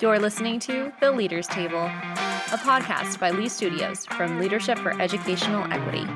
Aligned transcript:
You're 0.00 0.18
listening 0.18 0.58
to 0.60 0.90
The 0.98 1.10
Leaders 1.10 1.46
Table, 1.46 1.84
a 1.84 2.58
podcast 2.62 3.20
by 3.20 3.32
LEE 3.32 3.50
Studios 3.50 4.06
from 4.06 4.40
Leadership 4.40 4.78
for 4.78 4.98
Educational 4.98 5.70
Equity. 5.70 6.06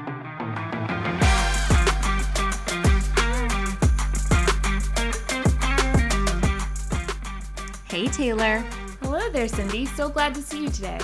Hey, 7.85 8.07
Taylor. 8.09 8.65
Hello 9.03 9.29
there, 9.29 9.49
Cindy. 9.49 9.85
So 9.85 10.09
glad 10.09 10.35
to 10.35 10.41
see 10.41 10.63
you 10.63 10.71
today. 10.71 11.01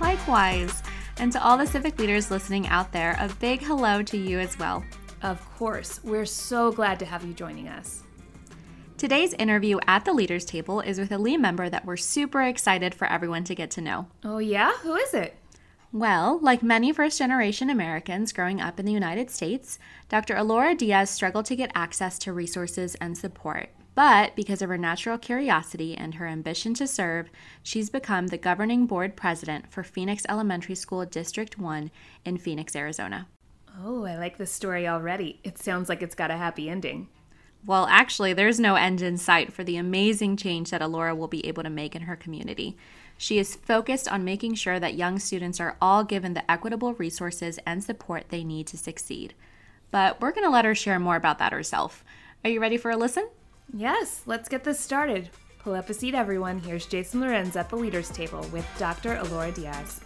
Likewise. 0.00 0.80
And 1.16 1.32
to 1.32 1.42
all 1.42 1.58
the 1.58 1.66
civic 1.66 1.98
leaders 1.98 2.30
listening 2.30 2.68
out 2.68 2.92
there, 2.92 3.16
a 3.18 3.30
big 3.40 3.60
hello 3.62 4.00
to 4.04 4.16
you 4.16 4.38
as 4.38 4.56
well. 4.60 4.84
Of 5.22 5.44
course. 5.56 5.98
We're 6.04 6.26
so 6.26 6.70
glad 6.70 7.00
to 7.00 7.04
have 7.04 7.24
you 7.24 7.34
joining 7.34 7.66
us. 7.66 8.04
Today's 9.02 9.32
interview 9.32 9.80
at 9.88 10.04
the 10.04 10.12
Leaders 10.12 10.44
Table 10.44 10.80
is 10.80 10.96
with 10.96 11.10
a 11.10 11.18
LEE 11.18 11.36
member 11.36 11.68
that 11.68 11.84
we're 11.84 11.96
super 11.96 12.40
excited 12.40 12.94
for 12.94 13.08
everyone 13.08 13.42
to 13.42 13.54
get 13.56 13.68
to 13.72 13.80
know. 13.80 14.06
Oh, 14.22 14.38
yeah? 14.38 14.74
Who 14.82 14.94
is 14.94 15.12
it? 15.12 15.34
Well, 15.92 16.38
like 16.38 16.62
many 16.62 16.92
first 16.92 17.18
generation 17.18 17.68
Americans 17.68 18.32
growing 18.32 18.60
up 18.60 18.78
in 18.78 18.86
the 18.86 18.92
United 18.92 19.28
States, 19.28 19.80
Dr. 20.08 20.36
Elora 20.36 20.78
Diaz 20.78 21.10
struggled 21.10 21.46
to 21.46 21.56
get 21.56 21.72
access 21.74 22.16
to 22.20 22.32
resources 22.32 22.94
and 23.00 23.18
support. 23.18 23.70
But 23.96 24.36
because 24.36 24.62
of 24.62 24.68
her 24.68 24.78
natural 24.78 25.18
curiosity 25.18 25.96
and 25.96 26.14
her 26.14 26.28
ambition 26.28 26.72
to 26.74 26.86
serve, 26.86 27.28
she's 27.60 27.90
become 27.90 28.28
the 28.28 28.38
governing 28.38 28.86
board 28.86 29.16
president 29.16 29.72
for 29.72 29.82
Phoenix 29.82 30.22
Elementary 30.28 30.76
School 30.76 31.04
District 31.06 31.58
1 31.58 31.90
in 32.24 32.38
Phoenix, 32.38 32.76
Arizona. 32.76 33.26
Oh, 33.82 34.04
I 34.04 34.16
like 34.16 34.38
this 34.38 34.52
story 34.52 34.86
already. 34.86 35.40
It 35.42 35.58
sounds 35.58 35.88
like 35.88 36.02
it's 36.02 36.14
got 36.14 36.30
a 36.30 36.36
happy 36.36 36.68
ending. 36.68 37.08
Well, 37.64 37.86
actually, 37.88 38.32
there's 38.32 38.58
no 38.58 38.74
end 38.74 39.02
in 39.02 39.16
sight 39.16 39.52
for 39.52 39.62
the 39.62 39.76
amazing 39.76 40.36
change 40.36 40.70
that 40.70 40.80
Elora 40.80 41.16
will 41.16 41.28
be 41.28 41.46
able 41.46 41.62
to 41.62 41.70
make 41.70 41.94
in 41.94 42.02
her 42.02 42.16
community. 42.16 42.76
She 43.16 43.38
is 43.38 43.54
focused 43.54 44.10
on 44.10 44.24
making 44.24 44.54
sure 44.54 44.80
that 44.80 44.94
young 44.94 45.20
students 45.20 45.60
are 45.60 45.76
all 45.80 46.02
given 46.02 46.34
the 46.34 46.50
equitable 46.50 46.94
resources 46.94 47.60
and 47.64 47.84
support 47.84 48.30
they 48.30 48.42
need 48.42 48.66
to 48.68 48.76
succeed. 48.76 49.34
But 49.92 50.20
we're 50.20 50.32
going 50.32 50.46
to 50.46 50.50
let 50.50 50.64
her 50.64 50.74
share 50.74 50.98
more 50.98 51.14
about 51.14 51.38
that 51.38 51.52
herself. 51.52 52.04
Are 52.44 52.50
you 52.50 52.60
ready 52.60 52.76
for 52.76 52.90
a 52.90 52.96
listen? 52.96 53.28
Yes, 53.72 54.22
let's 54.26 54.48
get 54.48 54.64
this 54.64 54.80
started. 54.80 55.30
Pull 55.60 55.74
up 55.74 55.88
a 55.88 55.94
seat, 55.94 56.16
everyone. 56.16 56.58
Here's 56.58 56.86
Jason 56.86 57.20
Lorenz 57.20 57.54
at 57.54 57.68
the 57.70 57.76
Leaders 57.76 58.10
Table 58.10 58.44
with 58.52 58.66
Dr. 58.76 59.14
Elora 59.14 59.54
Diaz. 59.54 60.00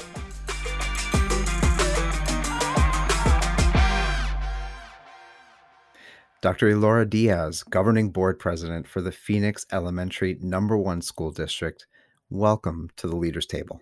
Dr. 6.46 6.68
Elora 6.68 7.10
Diaz, 7.10 7.64
Governing 7.64 8.10
Board 8.10 8.38
President 8.38 8.86
for 8.86 9.00
the 9.00 9.10
Phoenix 9.10 9.66
Elementary 9.72 10.38
Number 10.40 10.78
One 10.78 11.02
School 11.02 11.32
District. 11.32 11.88
Welcome 12.30 12.88
to 12.98 13.08
the 13.08 13.16
Leaders 13.16 13.46
Table. 13.46 13.80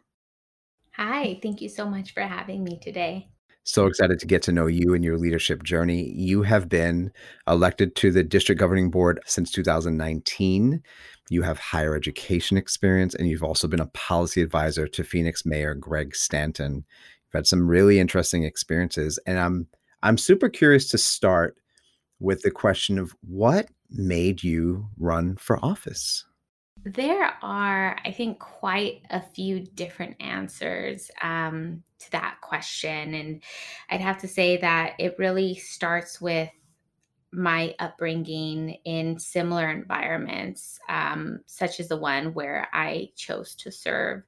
Hi, 0.92 1.38
thank 1.42 1.60
you 1.60 1.68
so 1.68 1.84
much 1.84 2.14
for 2.14 2.22
having 2.22 2.64
me 2.64 2.78
today. 2.80 3.28
So 3.64 3.84
excited 3.84 4.18
to 4.18 4.26
get 4.26 4.40
to 4.44 4.52
know 4.52 4.66
you 4.66 4.94
and 4.94 5.04
your 5.04 5.18
leadership 5.18 5.62
journey. 5.62 6.10
You 6.12 6.40
have 6.40 6.70
been 6.70 7.12
elected 7.46 7.96
to 7.96 8.10
the 8.10 8.24
district 8.24 8.60
governing 8.60 8.90
board 8.90 9.20
since 9.26 9.50
2019. 9.50 10.82
You 11.28 11.42
have 11.42 11.58
higher 11.58 11.94
education 11.94 12.56
experience, 12.56 13.14
and 13.14 13.28
you've 13.28 13.44
also 13.44 13.68
been 13.68 13.80
a 13.80 13.88
policy 13.88 14.40
advisor 14.40 14.88
to 14.88 15.04
Phoenix 15.04 15.44
Mayor 15.44 15.74
Greg 15.74 16.16
Stanton. 16.16 16.76
You've 16.76 17.40
had 17.40 17.46
some 17.46 17.68
really 17.68 17.98
interesting 17.98 18.44
experiences, 18.44 19.18
and 19.26 19.38
I'm 19.38 19.66
I'm 20.02 20.16
super 20.16 20.48
curious 20.48 20.88
to 20.90 20.98
start 20.98 21.58
with 22.24 22.42
the 22.42 22.50
question 22.50 22.98
of 22.98 23.14
what 23.20 23.68
made 23.90 24.42
you 24.42 24.88
run 24.98 25.36
for 25.36 25.64
office? 25.64 26.24
There 26.84 27.32
are, 27.42 27.96
I 28.04 28.10
think, 28.10 28.38
quite 28.38 29.02
a 29.10 29.20
few 29.20 29.60
different 29.60 30.16
answers 30.20 31.10
um, 31.22 31.82
to 32.00 32.10
that 32.10 32.38
question. 32.42 33.14
And 33.14 33.42
I'd 33.88 34.00
have 34.00 34.18
to 34.18 34.28
say 34.28 34.56
that 34.58 34.94
it 34.98 35.16
really 35.18 35.54
starts 35.54 36.20
with 36.20 36.50
my 37.32 37.74
upbringing 37.78 38.76
in 38.84 39.18
similar 39.18 39.70
environments, 39.70 40.78
um, 40.88 41.40
such 41.46 41.80
as 41.80 41.88
the 41.88 41.96
one 41.96 42.34
where 42.34 42.68
I 42.72 43.10
chose 43.16 43.54
to 43.56 43.72
serve. 43.72 44.22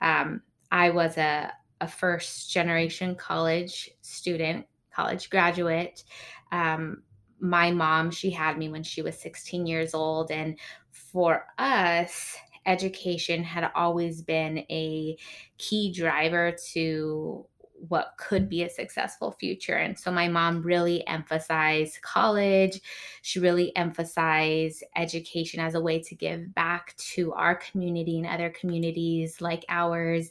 Um, 0.00 0.42
I 0.70 0.90
was 0.90 1.16
a, 1.16 1.52
a, 1.80 1.88
first 1.88 2.50
generation 2.50 3.14
college 3.14 3.90
student, 4.02 4.66
college 4.92 5.30
graduate. 5.30 6.04
Um, 6.50 7.02
my 7.42 7.72
mom, 7.72 8.10
she 8.12 8.30
had 8.30 8.56
me 8.56 8.68
when 8.68 8.84
she 8.84 9.02
was 9.02 9.18
16 9.18 9.66
years 9.66 9.94
old. 9.94 10.30
And 10.30 10.58
for 10.90 11.46
us, 11.58 12.36
education 12.66 13.42
had 13.42 13.68
always 13.74 14.22
been 14.22 14.58
a 14.70 15.16
key 15.58 15.92
driver 15.92 16.56
to 16.72 17.44
what 17.88 18.14
could 18.16 18.48
be 18.48 18.62
a 18.62 18.70
successful 18.70 19.32
future. 19.32 19.74
And 19.74 19.98
so 19.98 20.12
my 20.12 20.28
mom 20.28 20.62
really 20.62 21.04
emphasized 21.08 22.00
college. 22.02 22.80
She 23.22 23.40
really 23.40 23.74
emphasized 23.76 24.84
education 24.94 25.58
as 25.58 25.74
a 25.74 25.80
way 25.80 26.00
to 26.00 26.14
give 26.14 26.54
back 26.54 26.94
to 27.14 27.32
our 27.32 27.56
community 27.56 28.18
and 28.18 28.26
other 28.28 28.50
communities 28.50 29.40
like 29.40 29.64
ours. 29.68 30.30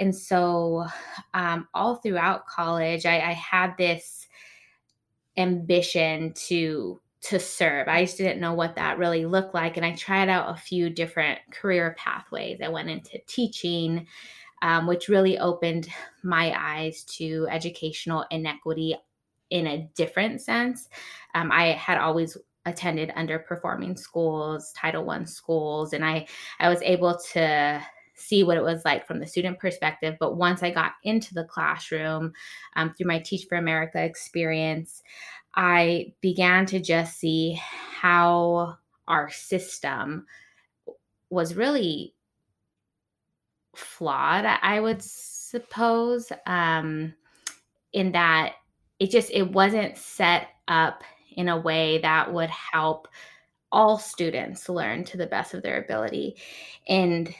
And 0.00 0.16
so 0.16 0.86
um, 1.34 1.68
all 1.74 1.96
throughout 1.96 2.46
college, 2.46 3.04
I, 3.04 3.16
I 3.16 3.32
had 3.32 3.76
this 3.76 4.25
ambition 5.36 6.32
to 6.34 7.00
to 7.22 7.40
serve. 7.40 7.88
I 7.88 8.04
just 8.04 8.18
didn't 8.18 8.40
know 8.40 8.54
what 8.54 8.76
that 8.76 8.98
really 8.98 9.26
looked 9.26 9.54
like. 9.54 9.76
And 9.76 9.84
I 9.84 9.92
tried 9.94 10.28
out 10.28 10.54
a 10.54 10.60
few 10.60 10.90
different 10.90 11.40
career 11.50 11.96
pathways. 11.98 12.60
I 12.62 12.68
went 12.68 12.88
into 12.88 13.18
teaching, 13.26 14.06
um, 14.62 14.86
which 14.86 15.08
really 15.08 15.36
opened 15.38 15.88
my 16.22 16.54
eyes 16.56 17.02
to 17.16 17.48
educational 17.50 18.24
inequity 18.30 18.96
in 19.50 19.66
a 19.66 19.88
different 19.96 20.40
sense. 20.40 20.88
Um, 21.34 21.50
I 21.50 21.72
had 21.72 21.98
always 21.98 22.36
attended 22.64 23.10
underperforming 23.16 23.98
schools, 23.98 24.72
Title 24.76 25.04
One 25.04 25.26
schools, 25.26 25.92
and 25.94 26.04
I 26.04 26.26
I 26.60 26.68
was 26.68 26.82
able 26.82 27.18
to 27.32 27.82
see 28.16 28.42
what 28.42 28.56
it 28.56 28.62
was 28.62 28.84
like 28.84 29.06
from 29.06 29.20
the 29.20 29.26
student 29.26 29.58
perspective. 29.58 30.16
But 30.18 30.36
once 30.36 30.62
I 30.62 30.70
got 30.70 30.92
into 31.04 31.34
the 31.34 31.44
classroom 31.44 32.32
um, 32.74 32.92
through 32.94 33.06
my 33.06 33.18
Teach 33.20 33.46
for 33.46 33.56
America 33.56 34.02
experience, 34.02 35.02
I 35.54 36.12
began 36.20 36.66
to 36.66 36.80
just 36.80 37.18
see 37.18 37.60
how 38.00 38.76
our 39.06 39.30
system 39.30 40.26
was 41.30 41.54
really 41.54 42.14
flawed, 43.74 44.44
I 44.44 44.80
would 44.80 45.02
suppose, 45.02 46.32
um, 46.46 47.14
in 47.92 48.12
that 48.12 48.54
it 48.98 49.10
just 49.10 49.30
it 49.30 49.52
wasn't 49.52 49.96
set 49.96 50.48
up 50.68 51.02
in 51.36 51.48
a 51.48 51.60
way 51.60 51.98
that 51.98 52.32
would 52.32 52.50
help 52.50 53.08
all 53.72 53.98
students 53.98 54.68
learn 54.68 55.04
to 55.04 55.16
the 55.16 55.26
best 55.26 55.52
of 55.52 55.62
their 55.62 55.82
ability 55.82 56.36
and 56.88 57.34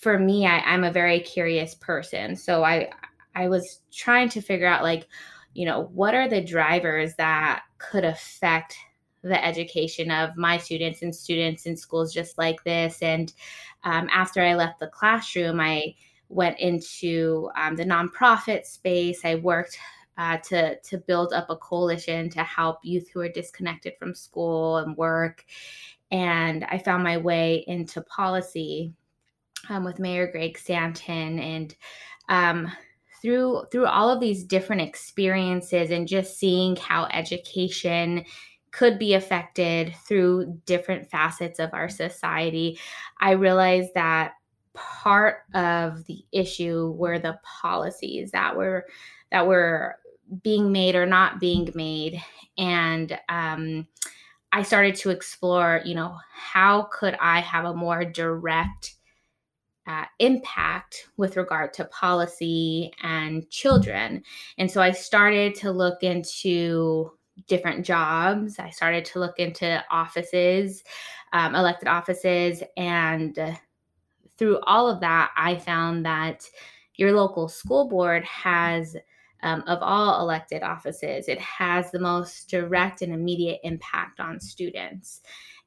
for 0.00 0.18
me 0.18 0.46
I, 0.46 0.60
i'm 0.60 0.84
a 0.84 0.90
very 0.90 1.20
curious 1.20 1.74
person. 1.74 2.34
So 2.34 2.64
i 2.64 2.90
i 3.36 3.48
was 3.48 3.80
trying 3.92 4.28
to 4.30 4.40
figure 4.40 4.66
out 4.66 4.82
like 4.82 5.06
you 5.54 5.66
know 5.66 5.90
what 5.92 6.14
are 6.14 6.28
the 6.28 6.40
drivers 6.40 7.14
that 7.16 7.62
could 7.78 8.04
affect 8.04 8.76
the 9.22 9.44
education 9.44 10.10
of 10.10 10.36
my 10.36 10.56
students 10.56 11.02
and 11.02 11.14
students 11.14 11.66
in 11.66 11.76
schools 11.76 12.12
just 12.12 12.38
like 12.38 12.64
this? 12.64 13.02
And 13.02 13.32
um, 13.84 14.08
after 14.12 14.42
i 14.42 14.54
left 14.54 14.80
the 14.80 14.88
classroom 14.88 15.60
i 15.60 15.94
went 16.30 16.58
into 16.60 17.50
um, 17.56 17.74
the 17.74 17.84
nonprofit 17.84 18.64
space. 18.64 19.24
I 19.24 19.34
worked 19.34 19.76
uh, 20.16 20.38
to 20.38 20.78
to 20.78 20.98
build 20.98 21.32
up 21.32 21.50
a 21.50 21.56
coalition 21.56 22.30
to 22.30 22.42
help 22.44 22.78
youth 22.82 23.08
who 23.12 23.20
are 23.20 23.28
disconnected 23.28 23.94
from 23.98 24.14
school 24.14 24.78
and 24.78 24.96
work. 24.96 25.44
And 26.10 26.64
i 26.64 26.78
found 26.78 27.04
my 27.04 27.18
way 27.18 27.64
into 27.66 28.00
policy 28.02 28.94
um, 29.68 29.84
with 29.84 29.98
Mayor 29.98 30.30
Greg 30.30 30.58
Stanton 30.58 31.38
and 31.38 31.74
um, 32.28 32.72
through 33.20 33.64
through 33.70 33.86
all 33.86 34.10
of 34.10 34.20
these 34.20 34.44
different 34.44 34.82
experiences 34.82 35.90
and 35.90 36.08
just 36.08 36.38
seeing 36.38 36.76
how 36.76 37.06
education 37.06 38.24
could 38.72 38.98
be 38.98 39.14
affected 39.14 39.94
through 40.06 40.60
different 40.64 41.10
facets 41.10 41.58
of 41.58 41.70
our 41.72 41.88
society, 41.88 42.78
I 43.20 43.32
realized 43.32 43.90
that 43.94 44.34
part 44.74 45.38
of 45.54 46.04
the 46.06 46.24
issue 46.32 46.94
were 46.96 47.18
the 47.18 47.38
policies 47.42 48.30
that 48.30 48.56
were 48.56 48.86
that 49.32 49.46
were 49.46 49.96
being 50.42 50.70
made 50.70 50.94
or 50.94 51.06
not 51.06 51.40
being 51.40 51.68
made, 51.74 52.22
and 52.56 53.18
um, 53.28 53.86
I 54.52 54.62
started 54.62 54.94
to 54.96 55.10
explore, 55.10 55.80
you 55.84 55.94
know, 55.94 56.16
how 56.32 56.88
could 56.92 57.16
I 57.20 57.40
have 57.40 57.64
a 57.64 57.74
more 57.74 58.04
direct 58.04 58.94
uh, 59.86 60.04
impact 60.18 61.08
with 61.16 61.36
regard 61.36 61.72
to 61.74 61.84
policy 61.86 62.92
and 63.02 63.48
children. 63.50 64.22
And 64.58 64.70
so 64.70 64.80
I 64.80 64.92
started 64.92 65.54
to 65.56 65.72
look 65.72 66.02
into 66.02 67.12
different 67.46 67.84
jobs. 67.84 68.58
I 68.58 68.70
started 68.70 69.04
to 69.06 69.18
look 69.18 69.38
into 69.38 69.82
offices, 69.90 70.84
um, 71.32 71.54
elected 71.54 71.88
offices, 71.88 72.62
and 72.76 73.38
through 74.36 74.58
all 74.60 74.88
of 74.88 75.00
that, 75.00 75.32
I 75.36 75.56
found 75.56 76.04
that 76.06 76.48
your 76.94 77.12
local 77.12 77.48
school 77.48 77.88
board 77.88 78.24
has, 78.24 78.96
um, 79.42 79.62
of 79.66 79.78
all 79.82 80.20
elected 80.20 80.62
offices, 80.62 81.28
it 81.28 81.40
has 81.40 81.90
the 81.90 81.98
most 81.98 82.48
direct 82.48 83.02
and 83.02 83.12
immediate 83.12 83.60
impact 83.64 84.20
on 84.20 84.40
students. 84.40 85.22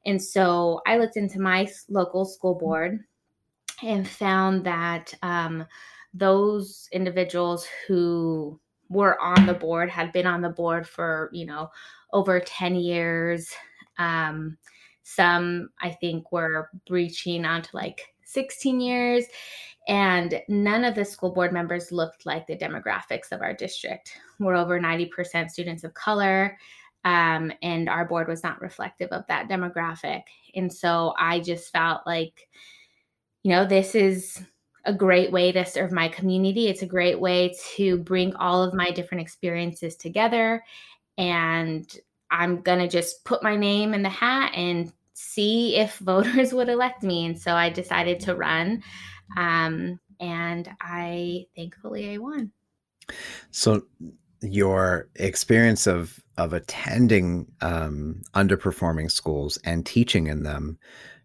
And 0.06 0.20
so 0.20 0.80
I 0.86 0.98
looked 0.98 1.16
into 1.16 1.40
my 1.40 1.68
local 1.88 2.24
school 2.24 2.54
board 2.54 3.00
and 3.82 4.06
found 4.06 4.64
that 4.64 5.12
um, 5.22 5.66
those 6.12 6.88
individuals 6.92 7.66
who 7.86 8.58
were 8.88 9.20
on 9.20 9.46
the 9.46 9.54
board 9.54 9.90
had 9.90 10.12
been 10.12 10.26
on 10.26 10.42
the 10.42 10.50
board 10.50 10.86
for, 10.86 11.30
you 11.32 11.46
know, 11.46 11.70
over 12.12 12.40
10 12.40 12.76
years. 12.76 13.50
Um, 13.98 14.56
some, 15.02 15.70
I 15.80 15.90
think, 15.90 16.32
were 16.32 16.70
breaching 16.86 17.44
onto 17.44 17.76
like 17.76 18.14
16 18.24 18.80
years. 18.80 19.24
And 19.86 20.40
none 20.48 20.84
of 20.84 20.94
the 20.94 21.04
school 21.04 21.32
board 21.32 21.52
members 21.52 21.92
looked 21.92 22.24
like 22.24 22.46
the 22.46 22.56
demographics 22.56 23.32
of 23.32 23.42
our 23.42 23.52
district. 23.52 24.12
We're 24.38 24.54
over 24.54 24.80
90% 24.80 25.50
students 25.50 25.84
of 25.84 25.92
color, 25.94 26.56
um, 27.04 27.52
and 27.62 27.88
our 27.90 28.06
board 28.06 28.28
was 28.28 28.42
not 28.42 28.62
reflective 28.62 29.10
of 29.10 29.26
that 29.28 29.48
demographic. 29.48 30.22
And 30.54 30.72
so 30.72 31.12
I 31.18 31.40
just 31.40 31.70
felt 31.70 32.00
like, 32.06 32.48
you 33.44 33.50
know, 33.50 33.64
this 33.64 33.94
is 33.94 34.42
a 34.86 34.92
great 34.92 35.30
way 35.30 35.52
to 35.52 35.64
serve 35.64 35.92
my 35.92 36.08
community. 36.08 36.66
It's 36.66 36.82
a 36.82 36.86
great 36.86 37.20
way 37.20 37.54
to 37.76 37.98
bring 37.98 38.34
all 38.36 38.62
of 38.62 38.74
my 38.74 38.90
different 38.90 39.20
experiences 39.20 39.96
together. 39.96 40.64
And 41.16 41.86
I'm 42.30 42.62
going 42.62 42.80
to 42.80 42.88
just 42.88 43.24
put 43.24 43.42
my 43.42 43.54
name 43.54 43.94
in 43.94 44.02
the 44.02 44.08
hat 44.08 44.52
and 44.54 44.92
see 45.12 45.76
if 45.76 45.98
voters 45.98 46.52
would 46.52 46.68
elect 46.68 47.02
me. 47.02 47.26
And 47.26 47.38
so 47.38 47.52
I 47.52 47.68
decided 47.68 48.18
to 48.20 48.34
run. 48.34 48.82
Um, 49.36 50.00
and 50.20 50.68
I 50.80 51.46
thankfully 51.54 52.14
I 52.14 52.18
won. 52.18 52.50
So 53.50 53.82
your 54.40 55.08
experience 55.16 55.86
of 55.86 56.18
of 56.36 56.52
attending 56.52 57.46
um, 57.60 58.22
underperforming 58.34 59.10
schools 59.10 59.58
and 59.64 59.86
teaching 59.86 60.26
in 60.26 60.42
them 60.42 60.78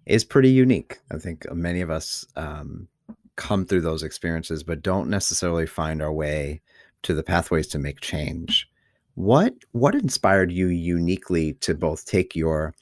is 0.06 0.24
pretty 0.24 0.50
unique. 0.50 1.00
I 1.12 1.18
think 1.18 1.51
many 1.54 1.81
of 1.81 1.90
us 1.90 2.25
um, 2.36 2.88
come 3.36 3.66
through 3.66 3.81
those 3.81 4.04
experiences, 4.04 4.63
but 4.63 4.81
don't 4.81 5.10
necessarily 5.10 5.66
find 5.66 6.01
our 6.01 6.12
way 6.12 6.62
to 7.04 7.13
the 7.13 7.24
pathways 7.24 7.68
to 7.68 7.80
make 7.80 8.01
change. 8.01 8.69
What 9.16 9.54
what 9.72 9.96
inspired 9.96 10.51
you 10.51 10.68
uniquely 10.68 11.54
to 11.56 11.74
both 11.74 12.06
take 12.06 12.36
your 12.36 12.74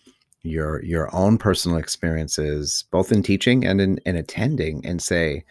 your 0.43 0.83
your 0.83 1.13
own 1.15 1.37
personal 1.37 1.77
experiences, 1.77 2.85
both 2.91 3.11
in 3.11 3.23
teaching 3.23 3.65
and 3.65 3.81
in, 3.81 3.99
in 4.05 4.15
attending, 4.15 4.85
and 4.85 5.01
say, 5.01 5.43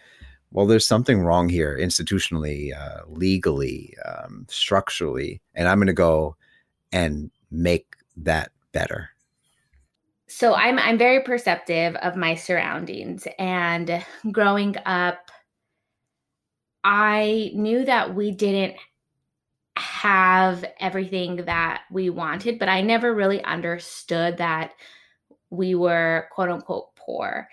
well, 0.51 0.65
there's 0.65 0.87
something 0.87 1.21
wrong 1.21 1.49
here 1.49 1.77
institutionally, 1.77 2.77
uh, 2.77 3.01
legally, 3.07 3.93
um, 4.05 4.45
structurally, 4.49 5.41
and 5.55 5.67
I'm 5.67 5.77
going 5.77 5.87
to 5.87 5.93
go 5.93 6.35
and 6.91 7.31
make 7.51 7.95
that 8.17 8.51
better 8.71 9.09
so 10.27 10.53
I'm 10.53 10.77
I'm 10.79 10.97
very 10.97 11.21
perceptive 11.21 11.95
of 11.97 12.15
my 12.15 12.35
surroundings 12.35 13.27
and 13.39 14.05
growing 14.31 14.75
up 14.85 15.31
I 16.83 17.51
knew 17.53 17.83
that 17.83 18.15
we 18.15 18.31
didn't 18.31 18.75
have 19.75 20.63
everything 20.79 21.37
that 21.45 21.81
we 21.91 22.09
wanted, 22.09 22.59
but 22.59 22.69
I 22.69 22.81
never 22.81 23.13
really 23.13 23.43
understood 23.43 24.37
that 24.37 24.71
we 25.49 25.75
were 25.75 26.29
quote 26.31 26.49
unquote 26.49 26.95
poor. 26.95 27.49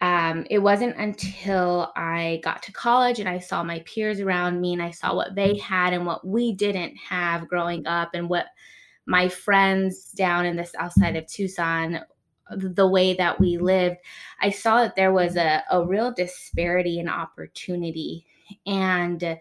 Um, 0.00 0.46
it 0.50 0.58
wasn't 0.58 0.96
until 0.98 1.90
I 1.96 2.40
got 2.44 2.62
to 2.64 2.72
college 2.72 3.18
and 3.18 3.28
I 3.28 3.38
saw 3.40 3.64
my 3.64 3.80
peers 3.86 4.20
around 4.20 4.60
me 4.60 4.72
and 4.72 4.82
I 4.82 4.90
saw 4.92 5.16
what 5.16 5.34
they 5.34 5.56
had 5.58 5.92
and 5.92 6.06
what 6.06 6.24
we 6.26 6.52
didn't 6.52 6.96
have 6.96 7.48
growing 7.48 7.86
up 7.86 8.10
and 8.14 8.28
what 8.28 8.46
my 9.06 9.28
friends 9.28 10.10
down 10.12 10.46
in 10.46 10.54
the 10.54 10.64
south 10.64 10.92
side 10.92 11.16
of 11.16 11.26
Tucson 11.26 12.00
the 12.50 12.86
way 12.86 13.14
that 13.14 13.40
we 13.40 13.58
lived, 13.58 13.96
I 14.40 14.50
saw 14.50 14.82
that 14.82 14.96
there 14.96 15.12
was 15.12 15.36
a, 15.36 15.62
a 15.70 15.84
real 15.84 16.12
disparity 16.12 16.98
in 16.98 17.08
opportunity. 17.08 18.26
And 18.66 19.38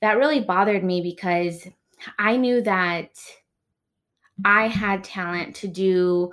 that 0.00 0.18
really 0.18 0.40
bothered 0.40 0.84
me 0.84 1.00
because 1.00 1.66
I 2.18 2.36
knew 2.36 2.60
that 2.62 3.10
I 4.44 4.66
had 4.68 5.04
talent 5.04 5.54
to 5.56 5.68
do 5.68 6.32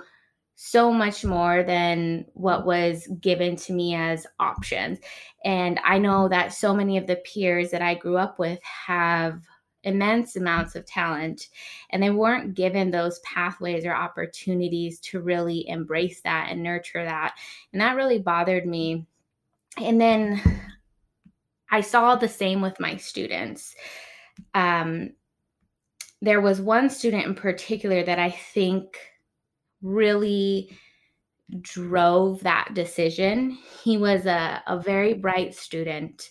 so 0.56 0.92
much 0.92 1.24
more 1.24 1.62
than 1.62 2.26
what 2.34 2.66
was 2.66 3.08
given 3.20 3.56
to 3.56 3.72
me 3.72 3.94
as 3.94 4.26
options. 4.38 4.98
And 5.44 5.80
I 5.84 5.98
know 5.98 6.28
that 6.28 6.52
so 6.52 6.74
many 6.74 6.98
of 6.98 7.06
the 7.06 7.16
peers 7.16 7.70
that 7.70 7.80
I 7.80 7.94
grew 7.94 8.18
up 8.18 8.38
with 8.38 8.58
have 8.62 9.40
immense 9.84 10.36
amounts 10.36 10.76
of 10.76 10.84
talent 10.84 11.48
and 11.90 12.02
they 12.02 12.10
weren't 12.10 12.54
given 12.54 12.90
those 12.90 13.18
pathways 13.20 13.84
or 13.84 13.94
opportunities 13.94 15.00
to 15.00 15.20
really 15.20 15.68
embrace 15.68 16.20
that 16.22 16.48
and 16.50 16.62
nurture 16.62 17.04
that 17.04 17.34
and 17.72 17.80
that 17.80 17.96
really 17.96 18.18
bothered 18.18 18.66
me. 18.66 19.06
And 19.76 20.00
then 20.00 20.40
i 21.70 21.80
saw 21.80 22.16
the 22.16 22.28
same 22.28 22.60
with 22.60 22.80
my 22.80 22.96
students. 22.96 23.74
Um, 24.54 25.10
there 26.22 26.40
was 26.40 26.60
one 26.60 26.90
student 26.90 27.24
in 27.24 27.34
particular 27.34 28.02
that 28.02 28.18
i 28.18 28.30
think 28.30 28.98
really 29.82 30.76
drove 31.60 32.40
that 32.42 32.70
decision. 32.74 33.58
He 33.82 33.96
was 33.96 34.26
a, 34.26 34.62
a 34.66 34.78
very 34.80 35.14
bright 35.14 35.54
student 35.54 36.30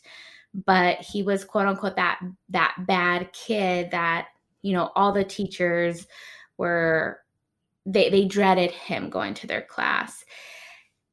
but 0.54 0.98
he 1.00 1.24
was 1.24 1.46
quote 1.46 1.68
unquote 1.68 1.96
that 1.96 2.20
that 2.50 2.76
bad 2.88 3.32
kid 3.34 3.92
that 3.92 4.28
you 4.62 4.74
know 4.74 4.92
all 4.96 5.12
the 5.12 5.24
teachers 5.24 6.08
were 6.58 7.20
they 7.86 8.10
they 8.10 8.26
dreaded 8.26 8.72
him 8.72 9.10
going 9.10 9.34
to 9.34 9.48
their 9.48 9.62
class 9.62 10.24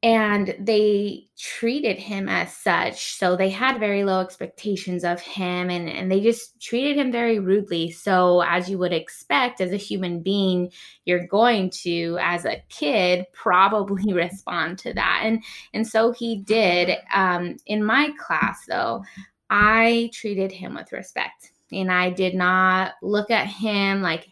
and 0.03 0.55
they 0.59 1.25
treated 1.37 1.97
him 1.97 2.29
as 2.29 2.55
such 2.55 3.15
so 3.15 3.35
they 3.35 3.49
had 3.49 3.79
very 3.79 4.03
low 4.03 4.21
expectations 4.21 5.03
of 5.03 5.19
him 5.19 5.71
and, 5.71 5.89
and 5.89 6.11
they 6.11 6.21
just 6.21 6.61
treated 6.61 6.97
him 6.97 7.11
very 7.11 7.39
rudely. 7.39 7.89
So 7.89 8.41
as 8.41 8.69
you 8.69 8.77
would 8.77 8.93
expect 8.93 9.59
as 9.59 9.71
a 9.71 9.77
human 9.77 10.21
being 10.21 10.71
you're 11.05 11.25
going 11.25 11.71
to 11.81 12.17
as 12.21 12.45
a 12.45 12.61
kid 12.69 13.25
probably 13.33 14.13
respond 14.13 14.77
to 14.79 14.93
that. 14.93 15.21
And 15.23 15.43
and 15.73 15.87
so 15.87 16.11
he 16.11 16.41
did. 16.41 16.97
Um, 17.13 17.57
in 17.65 17.83
my 17.83 18.11
class 18.19 18.65
though 18.67 19.03
i 19.49 20.09
treated 20.13 20.51
him 20.51 20.75
with 20.75 20.91
respect 20.91 21.51
and 21.71 21.91
i 21.91 22.09
did 22.09 22.35
not 22.35 22.93
look 23.01 23.31
at 23.31 23.47
him 23.47 24.01
like 24.01 24.27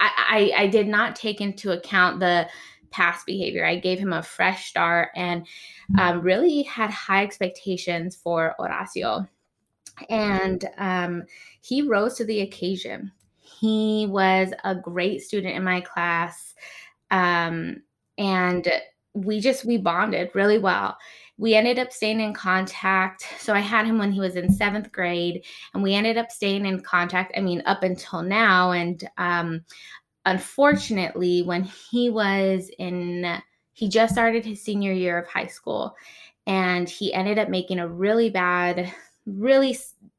I, 0.00 0.52
I, 0.56 0.62
I 0.62 0.66
did 0.66 0.88
not 0.88 1.14
take 1.14 1.40
into 1.40 1.72
account 1.72 2.20
the 2.20 2.48
past 2.90 3.26
behavior. 3.26 3.64
I 3.64 3.76
gave 3.76 3.98
him 3.98 4.12
a 4.12 4.22
fresh 4.22 4.68
start 4.68 5.10
and 5.14 5.46
um, 5.98 6.20
really 6.20 6.62
had 6.62 6.90
high 6.90 7.22
expectations 7.22 8.16
for 8.16 8.54
Horacio. 8.58 9.28
And 10.08 10.68
um, 10.78 11.24
he 11.60 11.82
rose 11.82 12.14
to 12.14 12.24
the 12.24 12.40
occasion. 12.40 13.12
He 13.38 14.06
was 14.08 14.52
a 14.64 14.74
great 14.74 15.22
student 15.22 15.56
in 15.56 15.64
my 15.64 15.80
class. 15.80 16.54
Um, 17.10 17.82
and 18.18 18.70
we 19.14 19.40
just, 19.40 19.64
we 19.64 19.76
bonded 19.76 20.30
really 20.34 20.58
well 20.58 20.96
we 21.40 21.54
ended 21.54 21.78
up 21.78 21.90
staying 21.90 22.20
in 22.20 22.34
contact. 22.34 23.24
So 23.38 23.54
I 23.54 23.60
had 23.60 23.86
him 23.86 23.96
when 23.96 24.12
he 24.12 24.20
was 24.20 24.36
in 24.36 24.52
seventh 24.52 24.92
grade, 24.92 25.42
and 25.72 25.82
we 25.82 25.94
ended 25.94 26.18
up 26.18 26.30
staying 26.30 26.66
in 26.66 26.80
contact. 26.82 27.32
I 27.34 27.40
mean, 27.40 27.62
up 27.64 27.82
until 27.82 28.22
now. 28.22 28.72
And 28.72 29.02
um, 29.16 29.62
unfortunately, 30.26 31.42
when 31.42 31.64
he 31.64 32.10
was 32.10 32.70
in, 32.78 33.40
he 33.72 33.88
just 33.88 34.12
started 34.12 34.44
his 34.44 34.62
senior 34.62 34.92
year 34.92 35.18
of 35.18 35.26
high 35.26 35.46
school 35.46 35.96
and 36.46 36.88
he 36.88 37.12
ended 37.12 37.38
up 37.38 37.48
making 37.48 37.78
a 37.78 37.88
really 37.88 38.30
bad, 38.30 38.92
really 39.26 39.76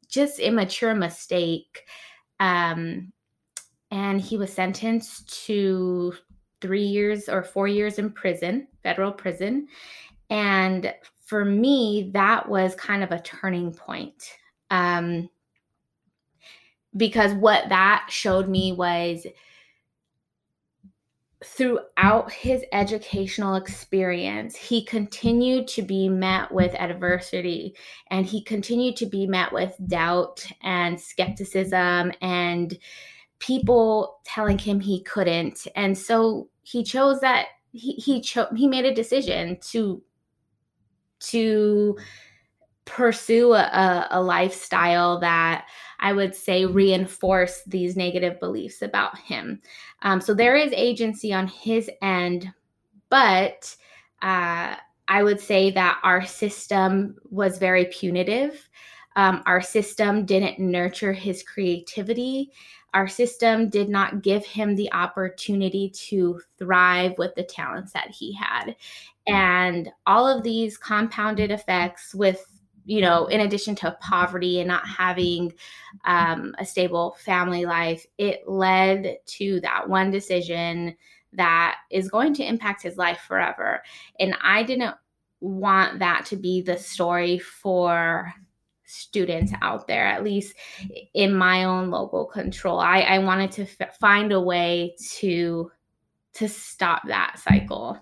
just 0.07 0.39
immature 0.39 0.95
mistake. 0.95 1.83
Um, 2.39 3.11
and 3.91 4.21
he 4.21 4.37
was 4.37 4.53
sentenced 4.53 5.45
to 5.45 6.13
three 6.61 6.83
years 6.83 7.27
or 7.27 7.43
four 7.43 7.67
years 7.67 7.99
in 7.99 8.11
prison, 8.11 8.67
federal 8.83 9.11
prison. 9.11 9.67
And 10.29 10.93
for 11.25 11.43
me, 11.43 12.11
that 12.13 12.47
was 12.47 12.75
kind 12.75 13.03
of 13.03 13.11
a 13.11 13.21
turning 13.21 13.73
point. 13.73 14.37
Um, 14.69 15.29
because 16.95 17.33
what 17.33 17.69
that 17.69 18.07
showed 18.09 18.47
me 18.47 18.73
was 18.73 19.25
throughout 21.43 22.31
his 22.31 22.63
educational 22.71 23.55
experience, 23.55 24.55
he 24.55 24.85
continued 24.85 25.67
to 25.69 25.81
be 25.81 26.07
met 26.07 26.51
with 26.51 26.75
adversity 26.75 27.75
and 28.11 28.25
he 28.25 28.43
continued 28.43 28.95
to 28.97 29.07
be 29.07 29.25
met 29.25 29.51
with 29.51 29.75
doubt 29.87 30.45
and 30.61 30.99
skepticism 30.99 32.11
and 32.21 32.77
people 33.39 34.19
telling 34.23 34.59
him 34.59 34.79
he 34.79 35.01
couldn't. 35.03 35.67
And 35.75 35.97
so 35.97 36.49
he 36.61 36.83
chose 36.83 37.19
that 37.21 37.47
he 37.71 37.93
he 37.93 38.21
chose 38.21 38.47
he 38.55 38.67
made 38.67 38.85
a 38.85 38.93
decision 38.93 39.57
to 39.71 40.03
to 41.21 41.97
pursue 42.85 43.53
a, 43.53 44.07
a 44.11 44.21
lifestyle 44.21 45.19
that 45.19 45.65
I 46.01 46.13
would 46.13 46.35
say 46.35 46.65
reinforce 46.65 47.61
these 47.65 47.95
negative 47.95 48.39
beliefs 48.39 48.81
about 48.81 49.17
him. 49.19 49.61
Um, 50.01 50.19
so 50.19 50.33
there 50.33 50.55
is 50.55 50.73
agency 50.73 51.31
on 51.31 51.47
his 51.47 51.89
end, 52.01 52.51
but 53.09 53.75
uh, 54.21 54.75
I 55.07 55.23
would 55.23 55.39
say 55.39 55.71
that 55.71 55.99
our 56.03 56.25
system 56.25 57.15
was 57.29 57.57
very 57.57 57.85
punitive. 57.85 58.67
Um, 59.15 59.43
our 59.45 59.61
system 59.61 60.25
didn't 60.25 60.59
nurture 60.59 61.13
his 61.13 61.43
creativity. 61.43 62.51
Our 62.93 63.07
system 63.07 63.69
did 63.69 63.89
not 63.89 64.21
give 64.21 64.45
him 64.45 64.75
the 64.75 64.91
opportunity 64.93 65.89
to 66.09 66.41
thrive 66.57 67.13
with 67.17 67.35
the 67.35 67.43
talents 67.43 67.93
that 67.93 68.09
he 68.09 68.33
had. 68.33 68.75
And 69.27 69.89
all 70.07 70.27
of 70.27 70.43
these 70.43 70.77
compounded 70.77 71.51
effects 71.51 72.15
with 72.15 72.45
you 72.85 73.01
know, 73.01 73.27
in 73.27 73.41
addition 73.41 73.75
to 73.75 73.97
poverty 74.01 74.59
and 74.59 74.67
not 74.67 74.87
having 74.87 75.53
um, 76.05 76.55
a 76.57 76.65
stable 76.65 77.17
family 77.19 77.65
life, 77.65 78.05
it 78.17 78.47
led 78.47 79.17
to 79.25 79.59
that 79.61 79.87
one 79.87 80.11
decision 80.11 80.95
that 81.33 81.77
is 81.89 82.09
going 82.09 82.33
to 82.33 82.43
impact 82.43 82.83
his 82.83 82.97
life 82.97 83.19
forever. 83.27 83.81
And 84.19 84.35
I 84.41 84.63
didn't 84.63 84.95
want 85.39 85.99
that 85.99 86.25
to 86.27 86.35
be 86.35 86.61
the 86.61 86.77
story 86.77 87.39
for 87.39 88.33
students 88.85 89.53
out 89.61 89.87
there, 89.87 90.05
at 90.05 90.23
least 90.23 90.55
in 91.13 91.33
my 91.33 91.63
own 91.63 91.89
local 91.89 92.25
control. 92.25 92.79
I, 92.79 93.01
I 93.01 93.19
wanted 93.19 93.51
to 93.53 93.61
f- 93.63 93.97
find 93.99 94.31
a 94.31 94.41
way 94.41 94.95
to 95.13 95.71
to 96.33 96.47
stop 96.47 97.01
that 97.07 97.39
cycle. 97.39 97.99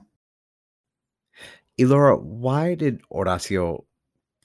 Elora, 1.80 2.22
why 2.22 2.76
did 2.76 3.02
Horacio 3.12 3.86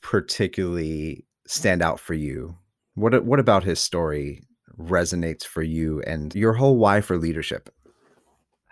particularly 0.05 1.25
stand 1.47 1.83
out 1.83 1.99
for 1.99 2.15
you? 2.15 2.57
What 2.95 3.25
what 3.25 3.41
about 3.41 3.65
his 3.65 3.81
story 3.81 4.45
resonates 4.79 5.45
for 5.45 5.63
you 5.63 6.01
and 6.03 6.33
your 6.35 6.53
whole 6.53 6.77
why 6.77 7.01
for 7.01 7.17
leadership? 7.17 7.71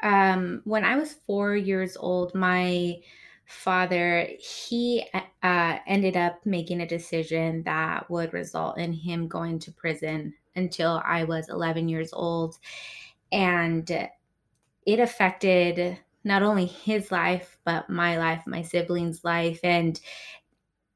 Um, 0.02 0.60
when 0.64 0.84
I 0.84 0.96
was 0.96 1.16
four 1.26 1.56
years 1.56 1.96
old, 1.96 2.34
my 2.34 3.00
father 3.46 4.28
he 4.38 5.04
uh, 5.42 5.78
ended 5.86 6.16
up 6.16 6.44
making 6.44 6.80
a 6.80 6.86
decision 6.86 7.62
that 7.64 8.08
would 8.10 8.32
result 8.32 8.78
in 8.78 8.92
him 8.92 9.26
going 9.26 9.58
to 9.60 9.72
prison 9.72 10.34
until 10.54 11.02
I 11.04 11.24
was 11.24 11.48
11 11.48 11.88
years 11.88 12.12
old, 12.12 12.58
and 13.32 13.90
it 14.86 15.00
affected 15.00 15.98
not 16.24 16.42
only 16.42 16.66
his 16.66 17.10
life 17.10 17.58
but 17.64 17.88
my 17.88 18.18
life, 18.18 18.42
my 18.46 18.62
siblings' 18.62 19.24
life, 19.24 19.60
and 19.64 20.00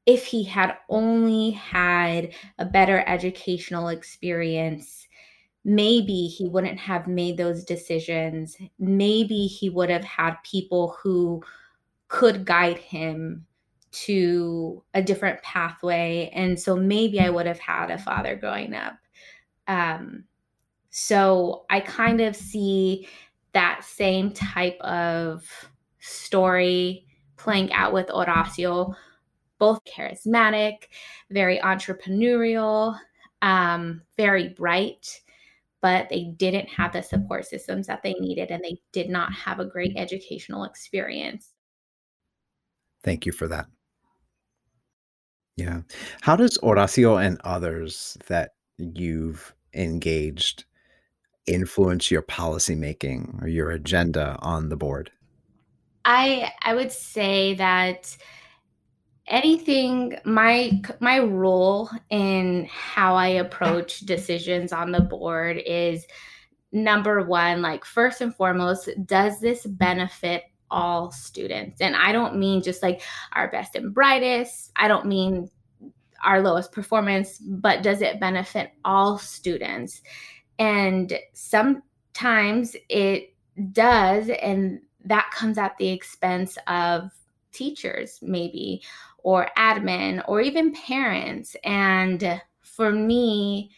if 0.07 0.25
he 0.25 0.43
had 0.43 0.77
only 0.89 1.51
had 1.51 2.29
a 2.57 2.65
better 2.65 3.03
educational 3.05 3.89
experience, 3.89 5.05
maybe 5.65 6.27
he 6.27 6.47
wouldn't 6.47 6.79
have 6.79 7.07
made 7.07 7.35
those 7.35 7.65
decisions. 7.65 8.55
Maybe 8.79 9.47
he 9.47 9.69
would 9.69 9.89
have 9.89 10.05
had 10.05 10.37
people 10.49 10.95
who 11.03 11.43
could 12.07 12.45
guide 12.45 12.77
him 12.77 13.45
to 13.91 14.81
a 14.93 15.01
different 15.01 15.43
pathway. 15.43 16.31
And 16.33 16.57
so 16.57 16.77
maybe 16.77 17.19
I 17.19 17.29
would 17.29 17.45
have 17.45 17.59
had 17.59 17.91
a 17.91 17.97
father 17.97 18.37
growing 18.37 18.73
up. 18.73 18.95
Um, 19.67 20.23
so 20.89 21.65
I 21.69 21.81
kind 21.81 22.21
of 22.21 22.33
see 22.33 23.09
that 23.51 23.83
same 23.83 24.31
type 24.31 24.79
of 24.79 25.43
story 25.99 27.07
playing 27.35 27.73
out 27.73 27.91
with 27.91 28.07
Horacio 28.07 28.95
both 29.59 29.81
charismatic, 29.85 30.85
very 31.31 31.59
entrepreneurial, 31.59 32.97
um, 33.41 34.01
very 34.17 34.49
bright, 34.49 35.21
but 35.81 36.09
they 36.09 36.25
didn't 36.37 36.67
have 36.69 36.93
the 36.93 37.01
support 37.01 37.45
systems 37.45 37.87
that 37.87 38.03
they 38.03 38.13
needed 38.13 38.51
and 38.51 38.63
they 38.63 38.79
did 38.91 39.09
not 39.09 39.31
have 39.33 39.59
a 39.59 39.65
great 39.65 39.93
educational 39.95 40.63
experience. 40.63 41.53
Thank 43.03 43.25
you 43.25 43.31
for 43.31 43.47
that. 43.47 43.67
Yeah. 45.55 45.81
How 46.21 46.35
does 46.35 46.57
Horacio 46.59 47.23
and 47.23 47.39
others 47.43 48.17
that 48.27 48.51
you've 48.77 49.53
engaged 49.73 50.65
influence 51.47 52.11
your 52.11 52.21
policy 52.21 52.75
making 52.75 53.39
or 53.41 53.47
your 53.47 53.71
agenda 53.71 54.37
on 54.39 54.69
the 54.69 54.77
board? 54.77 55.11
I 56.05 56.51
I 56.61 56.75
would 56.75 56.91
say 56.91 57.55
that 57.55 58.15
anything 59.27 60.17
my 60.23 60.81
my 60.99 61.19
role 61.19 61.89
in 62.09 62.65
how 62.71 63.15
i 63.15 63.27
approach 63.27 64.01
decisions 64.01 64.71
on 64.71 64.91
the 64.91 65.01
board 65.01 65.57
is 65.65 66.05
number 66.71 67.23
one 67.23 67.61
like 67.61 67.83
first 67.83 68.21
and 68.21 68.33
foremost 68.35 68.89
does 69.05 69.39
this 69.39 69.65
benefit 69.65 70.43
all 70.69 71.11
students? 71.11 71.79
And 71.79 71.95
i 71.95 72.11
don't 72.11 72.37
mean 72.37 72.61
just 72.61 72.83
like 72.83 73.01
our 73.33 73.49
best 73.49 73.75
and 73.75 73.93
brightest 73.93 74.71
i 74.75 74.87
don't 74.87 75.05
mean 75.05 75.49
our 76.23 76.41
lowest 76.41 76.71
performance 76.71 77.37
but 77.37 77.83
does 77.83 78.01
it 78.01 78.19
benefit 78.19 78.71
all 78.85 79.17
students? 79.17 80.01
And 80.59 81.17
sometimes 81.33 82.75
it 82.89 83.35
does 83.71 84.29
and 84.29 84.79
that 85.05 85.29
comes 85.33 85.57
at 85.57 85.77
the 85.77 85.89
expense 85.89 86.57
of 86.67 87.11
teachers 87.51 88.19
maybe 88.21 88.81
or 89.27 89.49
admin 89.57 90.23
or 90.29 90.39
even 90.39 90.71
parents. 90.71 91.53
And 91.65 92.41
for 92.61 92.93
me, 92.93 93.71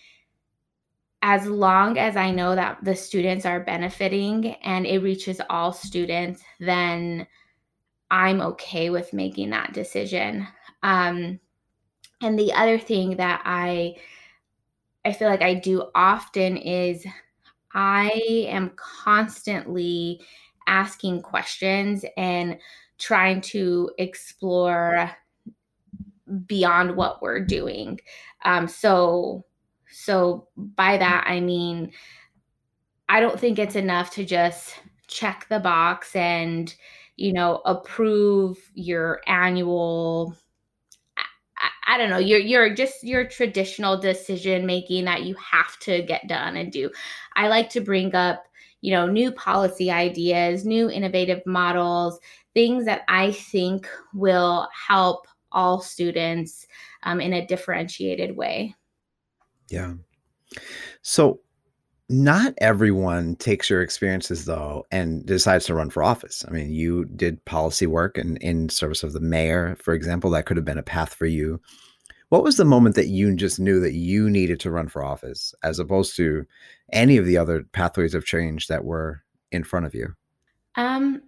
as 1.23 1.47
long 1.47 1.97
as 1.97 2.15
I 2.15 2.29
know 2.29 2.53
that 2.53 2.77
the 2.83 2.95
students 2.95 3.47
are 3.47 3.59
benefiting 3.59 4.53
and 4.61 4.85
it 4.85 4.99
reaches 4.99 5.41
all 5.49 5.73
students, 5.73 6.43
then 6.59 7.25
I'm 8.11 8.41
okay 8.41 8.91
with 8.91 9.11
making 9.11 9.49
that 9.49 9.73
decision. 9.73 10.47
Um, 10.83 11.39
and 12.21 12.37
the 12.37 12.53
other 12.53 12.77
thing 12.77 13.17
that 13.17 13.41
I 13.43 13.95
I 15.03 15.13
feel 15.13 15.29
like 15.29 15.41
I 15.41 15.55
do 15.55 15.89
often 15.95 16.57
is 16.57 17.07
I 17.73 18.11
am 18.49 18.73
constantly 18.75 20.21
asking 20.67 21.23
questions 21.23 22.05
and 22.17 22.59
trying 22.99 23.41
to 23.41 23.89
explore 23.97 25.09
beyond 26.45 26.95
what 26.95 27.21
we're 27.21 27.43
doing. 27.43 27.99
Um, 28.45 28.67
so, 28.67 29.45
so 29.91 30.47
by 30.55 30.97
that 30.97 31.25
I 31.27 31.39
mean, 31.39 31.91
I 33.09 33.19
don't 33.19 33.39
think 33.39 33.57
it's 33.57 33.75
enough 33.75 34.11
to 34.11 34.25
just 34.25 34.75
check 35.07 35.47
the 35.49 35.59
box 35.59 36.15
and 36.15 36.73
you 37.15 37.33
know 37.33 37.61
approve 37.65 38.57
your 38.75 39.19
annual 39.27 40.35
I, 41.17 41.95
I, 41.95 41.97
don't 41.97 42.11
know 42.11 42.19
you're 42.19 42.39
you're 42.39 42.73
just 42.73 43.03
your 43.03 43.25
traditional 43.25 43.99
decision 43.99 44.67
making 44.67 45.05
that 45.05 45.23
you 45.23 45.35
have 45.35 45.77
to 45.79 46.03
get 46.03 46.27
done 46.27 46.55
and 46.55 46.71
do 46.71 46.91
i 47.35 47.47
like 47.47 47.69
to 47.71 47.81
bring 47.81 48.13
up 48.13 48.45
you 48.81 48.93
know 48.93 49.07
new 49.07 49.31
policy 49.31 49.89
ideas 49.89 50.63
new 50.63 50.89
innovative 50.89 51.41
models 51.47 52.19
things 52.53 52.85
that 52.85 53.01
i 53.09 53.31
think 53.31 53.89
will 54.13 54.69
help 54.87 55.27
all 55.51 55.81
students 55.81 56.67
um, 57.03 57.21
in 57.21 57.33
a 57.33 57.45
differentiated 57.45 58.35
way. 58.35 58.75
Yeah. 59.69 59.93
So, 61.01 61.41
not 62.11 62.55
everyone 62.57 63.35
takes 63.35 63.69
your 63.69 63.83
experiences 63.83 64.45
though 64.45 64.83
and 64.89 65.23
decides 65.27 65.65
to 65.65 65.75
run 65.75 65.91
for 65.91 66.03
office. 66.03 66.43
I 66.47 66.51
mean, 66.51 66.71
you 66.71 67.05
did 67.05 67.43
policy 67.45 67.85
work 67.85 68.17
and 68.17 68.37
in 68.39 68.69
service 68.69 69.03
of 69.03 69.13
the 69.13 69.19
mayor, 69.19 69.77
for 69.79 69.93
example, 69.93 70.31
that 70.31 70.47
could 70.47 70.57
have 70.57 70.65
been 70.65 70.79
a 70.79 70.83
path 70.83 71.13
for 71.13 71.27
you. 71.27 71.61
What 72.29 72.43
was 72.43 72.57
the 72.57 72.65
moment 72.65 72.95
that 72.95 73.07
you 73.07 73.35
just 73.35 73.59
knew 73.59 73.79
that 73.79 73.93
you 73.93 74.27
needed 74.27 74.59
to 74.61 74.71
run 74.71 74.87
for 74.87 75.03
office 75.03 75.53
as 75.61 75.77
opposed 75.77 76.15
to 76.17 76.45
any 76.91 77.17
of 77.17 77.25
the 77.25 77.37
other 77.37 77.63
pathways 77.73 78.15
of 78.15 78.25
change 78.25 78.67
that 78.67 78.85
were 78.85 79.21
in 79.51 79.63
front 79.63 79.85
of 79.85 79.93
you? 79.93 80.15
Um 80.75 81.21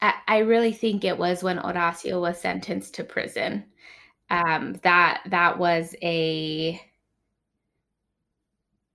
I, 0.00 0.38
really 0.38 0.72
think 0.72 1.04
it 1.04 1.18
was 1.18 1.42
when 1.42 1.58
Horacio 1.58 2.20
was 2.20 2.40
sentenced 2.40 2.94
to 2.94 3.04
prison. 3.04 3.64
Um, 4.30 4.74
that 4.82 5.22
that 5.26 5.58
was 5.58 5.94
a 6.02 6.80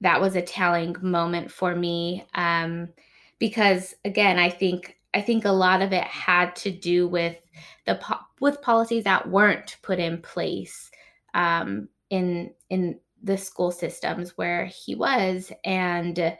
that 0.01 0.21
was 0.21 0.35
a 0.35 0.41
telling 0.41 0.95
moment 1.01 1.51
for 1.51 1.75
me 1.75 2.25
um, 2.35 2.89
because 3.39 3.95
again, 4.05 4.37
I 4.37 4.49
think 4.49 4.97
I 5.13 5.21
think 5.21 5.45
a 5.45 5.51
lot 5.51 5.81
of 5.81 5.91
it 5.91 6.03
had 6.03 6.55
to 6.57 6.71
do 6.71 7.07
with 7.07 7.37
the 7.85 7.95
po- 7.95 8.25
with 8.39 8.61
policies 8.61 9.03
that 9.05 9.29
weren't 9.29 9.77
put 9.81 9.99
in 9.99 10.21
place 10.21 10.91
um, 11.33 11.89
in 12.09 12.53
in 12.69 12.99
the 13.23 13.37
school 13.37 13.71
systems 13.71 14.37
where 14.37 14.65
he 14.65 14.95
was, 14.95 15.51
and 15.63 16.37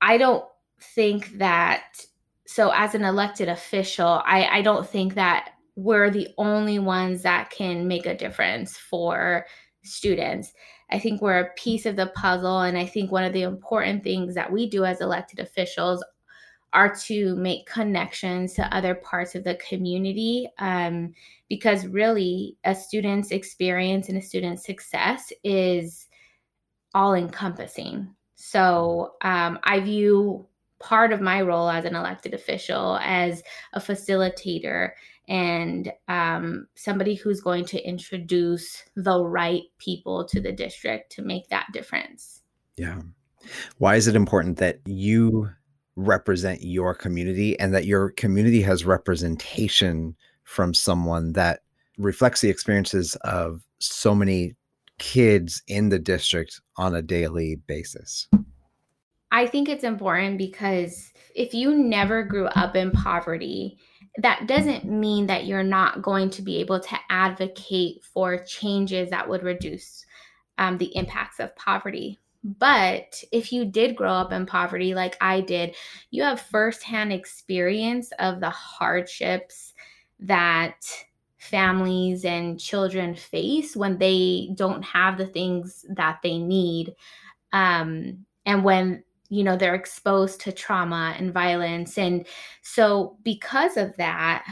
I 0.00 0.18
don't 0.18 0.44
think 0.80 1.38
that 1.38 2.04
so 2.46 2.70
as 2.70 2.94
an 2.94 3.04
elected 3.04 3.48
official, 3.48 4.22
I, 4.24 4.58
I 4.58 4.62
don't 4.62 4.86
think 4.88 5.14
that 5.14 5.50
we're 5.76 6.10
the 6.10 6.28
only 6.38 6.78
ones 6.78 7.22
that 7.22 7.50
can 7.50 7.88
make 7.88 8.06
a 8.06 8.16
difference 8.16 8.76
for 8.76 9.46
students. 9.82 10.52
I 10.90 10.98
think 10.98 11.20
we're 11.20 11.40
a 11.40 11.52
piece 11.54 11.86
of 11.86 11.96
the 11.96 12.12
puzzle. 12.14 12.60
And 12.60 12.76
I 12.78 12.86
think 12.86 13.10
one 13.10 13.24
of 13.24 13.32
the 13.32 13.42
important 13.42 14.04
things 14.04 14.34
that 14.34 14.52
we 14.52 14.68
do 14.68 14.84
as 14.84 15.00
elected 15.00 15.40
officials 15.40 16.04
are 16.72 16.94
to 16.94 17.36
make 17.36 17.66
connections 17.66 18.54
to 18.54 18.76
other 18.76 18.96
parts 18.96 19.34
of 19.34 19.44
the 19.44 19.54
community 19.56 20.48
um, 20.58 21.12
because 21.48 21.86
really 21.86 22.56
a 22.64 22.74
student's 22.74 23.30
experience 23.30 24.08
and 24.08 24.18
a 24.18 24.22
student's 24.22 24.66
success 24.66 25.32
is 25.44 26.08
all 26.94 27.14
encompassing. 27.14 28.12
So 28.34 29.14
um, 29.22 29.58
I 29.62 29.80
view 29.80 30.46
part 30.84 31.12
of 31.12 31.20
my 31.20 31.40
role 31.40 31.70
as 31.70 31.86
an 31.86 31.96
elected 31.96 32.34
official 32.34 32.98
as 33.00 33.42
a 33.72 33.80
facilitator 33.80 34.90
and 35.26 35.90
um, 36.08 36.66
somebody 36.74 37.14
who's 37.14 37.40
going 37.40 37.64
to 37.64 37.82
introduce 37.88 38.84
the 38.94 39.24
right 39.24 39.62
people 39.78 40.26
to 40.26 40.40
the 40.40 40.52
district 40.52 41.10
to 41.12 41.22
make 41.22 41.48
that 41.48 41.66
difference. 41.72 42.42
Yeah. 42.76 43.00
Why 43.78 43.96
is 43.96 44.06
it 44.06 44.14
important 44.14 44.58
that 44.58 44.80
you 44.84 45.48
represent 45.96 46.62
your 46.62 46.94
community 46.94 47.58
and 47.58 47.72
that 47.72 47.86
your 47.86 48.10
community 48.10 48.60
has 48.60 48.84
representation 48.84 50.14
from 50.42 50.74
someone 50.74 51.32
that 51.32 51.60
reflects 51.96 52.42
the 52.42 52.50
experiences 52.50 53.16
of 53.22 53.62
so 53.78 54.14
many 54.14 54.54
kids 54.98 55.62
in 55.66 55.88
the 55.88 55.98
district 55.98 56.60
on 56.76 56.94
a 56.94 57.00
daily 57.00 57.56
basis? 57.66 58.28
I 59.34 59.48
think 59.48 59.68
it's 59.68 59.82
important 59.82 60.38
because 60.38 61.12
if 61.34 61.54
you 61.54 61.74
never 61.74 62.22
grew 62.22 62.46
up 62.46 62.76
in 62.76 62.92
poverty, 62.92 63.78
that 64.18 64.46
doesn't 64.46 64.84
mean 64.84 65.26
that 65.26 65.44
you're 65.44 65.64
not 65.64 66.02
going 66.02 66.30
to 66.30 66.42
be 66.42 66.58
able 66.58 66.78
to 66.78 66.96
advocate 67.10 68.04
for 68.04 68.44
changes 68.44 69.10
that 69.10 69.28
would 69.28 69.42
reduce 69.42 70.06
um, 70.58 70.78
the 70.78 70.94
impacts 70.94 71.40
of 71.40 71.56
poverty. 71.56 72.20
But 72.44 73.24
if 73.32 73.52
you 73.52 73.64
did 73.64 73.96
grow 73.96 74.12
up 74.12 74.30
in 74.30 74.46
poverty 74.46 74.94
like 74.94 75.16
I 75.20 75.40
did, 75.40 75.74
you 76.12 76.22
have 76.22 76.40
firsthand 76.40 77.12
experience 77.12 78.12
of 78.20 78.38
the 78.38 78.50
hardships 78.50 79.72
that 80.20 80.86
families 81.38 82.24
and 82.24 82.60
children 82.60 83.16
face 83.16 83.74
when 83.74 83.98
they 83.98 84.50
don't 84.54 84.84
have 84.84 85.18
the 85.18 85.26
things 85.26 85.84
that 85.88 86.20
they 86.22 86.38
need. 86.38 86.94
Um, 87.52 88.26
and 88.46 88.62
when 88.62 89.02
you 89.30 89.42
know 89.44 89.56
they're 89.56 89.74
exposed 89.74 90.40
to 90.42 90.52
trauma 90.52 91.14
and 91.18 91.32
violence. 91.32 91.98
And 91.98 92.26
so 92.62 93.16
because 93.22 93.76
of 93.76 93.96
that 93.96 94.44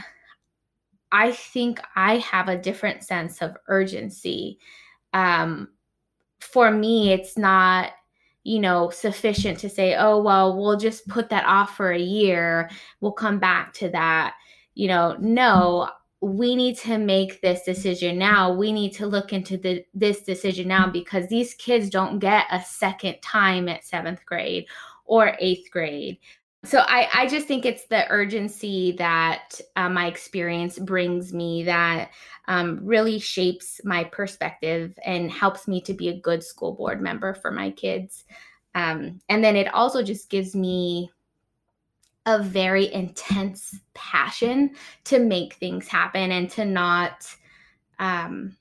i 1.12 1.30
think 1.30 1.78
i 1.94 2.16
have 2.18 2.48
a 2.48 2.58
different 2.58 3.02
sense 3.04 3.42
of 3.42 3.56
urgency. 3.68 4.58
Um, 5.12 5.68
for 6.40 6.70
me 6.70 7.12
it's 7.12 7.38
not 7.38 7.92
you 8.44 8.58
know 8.58 8.90
sufficient 8.90 9.58
to 9.60 9.68
say 9.68 9.94
oh 9.96 10.20
well 10.20 10.56
we'll 10.56 10.76
just 10.76 11.06
put 11.06 11.28
that 11.30 11.44
off 11.46 11.76
for 11.76 11.92
a 11.92 11.98
year. 11.98 12.70
We'll 13.00 13.12
come 13.12 13.38
back 13.38 13.72
to 13.74 13.88
that. 13.90 14.34
You 14.74 14.88
know 14.88 15.16
no 15.20 15.90
we 16.22 16.54
need 16.54 16.78
to 16.78 16.98
make 16.98 17.40
this 17.40 17.62
decision 17.62 18.16
now. 18.16 18.52
We 18.52 18.72
need 18.72 18.92
to 18.94 19.06
look 19.06 19.32
into 19.32 19.56
the, 19.56 19.84
this 19.92 20.22
decision 20.22 20.68
now 20.68 20.88
because 20.88 21.26
these 21.26 21.52
kids 21.54 21.90
don't 21.90 22.20
get 22.20 22.46
a 22.50 22.62
second 22.62 23.20
time 23.22 23.68
at 23.68 23.84
seventh 23.84 24.24
grade 24.24 24.66
or 25.04 25.36
eighth 25.40 25.68
grade. 25.72 26.18
So 26.64 26.78
I, 26.86 27.08
I 27.12 27.26
just 27.26 27.48
think 27.48 27.66
it's 27.66 27.86
the 27.88 28.08
urgency 28.08 28.92
that 28.98 29.60
uh, 29.74 29.88
my 29.88 30.06
experience 30.06 30.78
brings 30.78 31.32
me 31.32 31.64
that 31.64 32.12
um, 32.46 32.78
really 32.84 33.18
shapes 33.18 33.80
my 33.82 34.04
perspective 34.04 34.96
and 35.04 35.28
helps 35.28 35.66
me 35.66 35.80
to 35.80 35.92
be 35.92 36.08
a 36.08 36.20
good 36.20 36.44
school 36.44 36.72
board 36.72 37.02
member 37.02 37.34
for 37.34 37.50
my 37.50 37.72
kids. 37.72 38.26
Um, 38.76 39.20
and 39.28 39.42
then 39.42 39.56
it 39.56 39.74
also 39.74 40.04
just 40.04 40.30
gives 40.30 40.54
me 40.54 41.10
a 42.26 42.42
very 42.42 42.92
intense 42.92 43.74
passion 43.94 44.74
to 45.04 45.18
make 45.18 45.54
things 45.54 45.88
happen 45.88 46.30
and 46.30 46.48
to 46.50 46.64
not 46.64 47.26
um, 47.98 48.56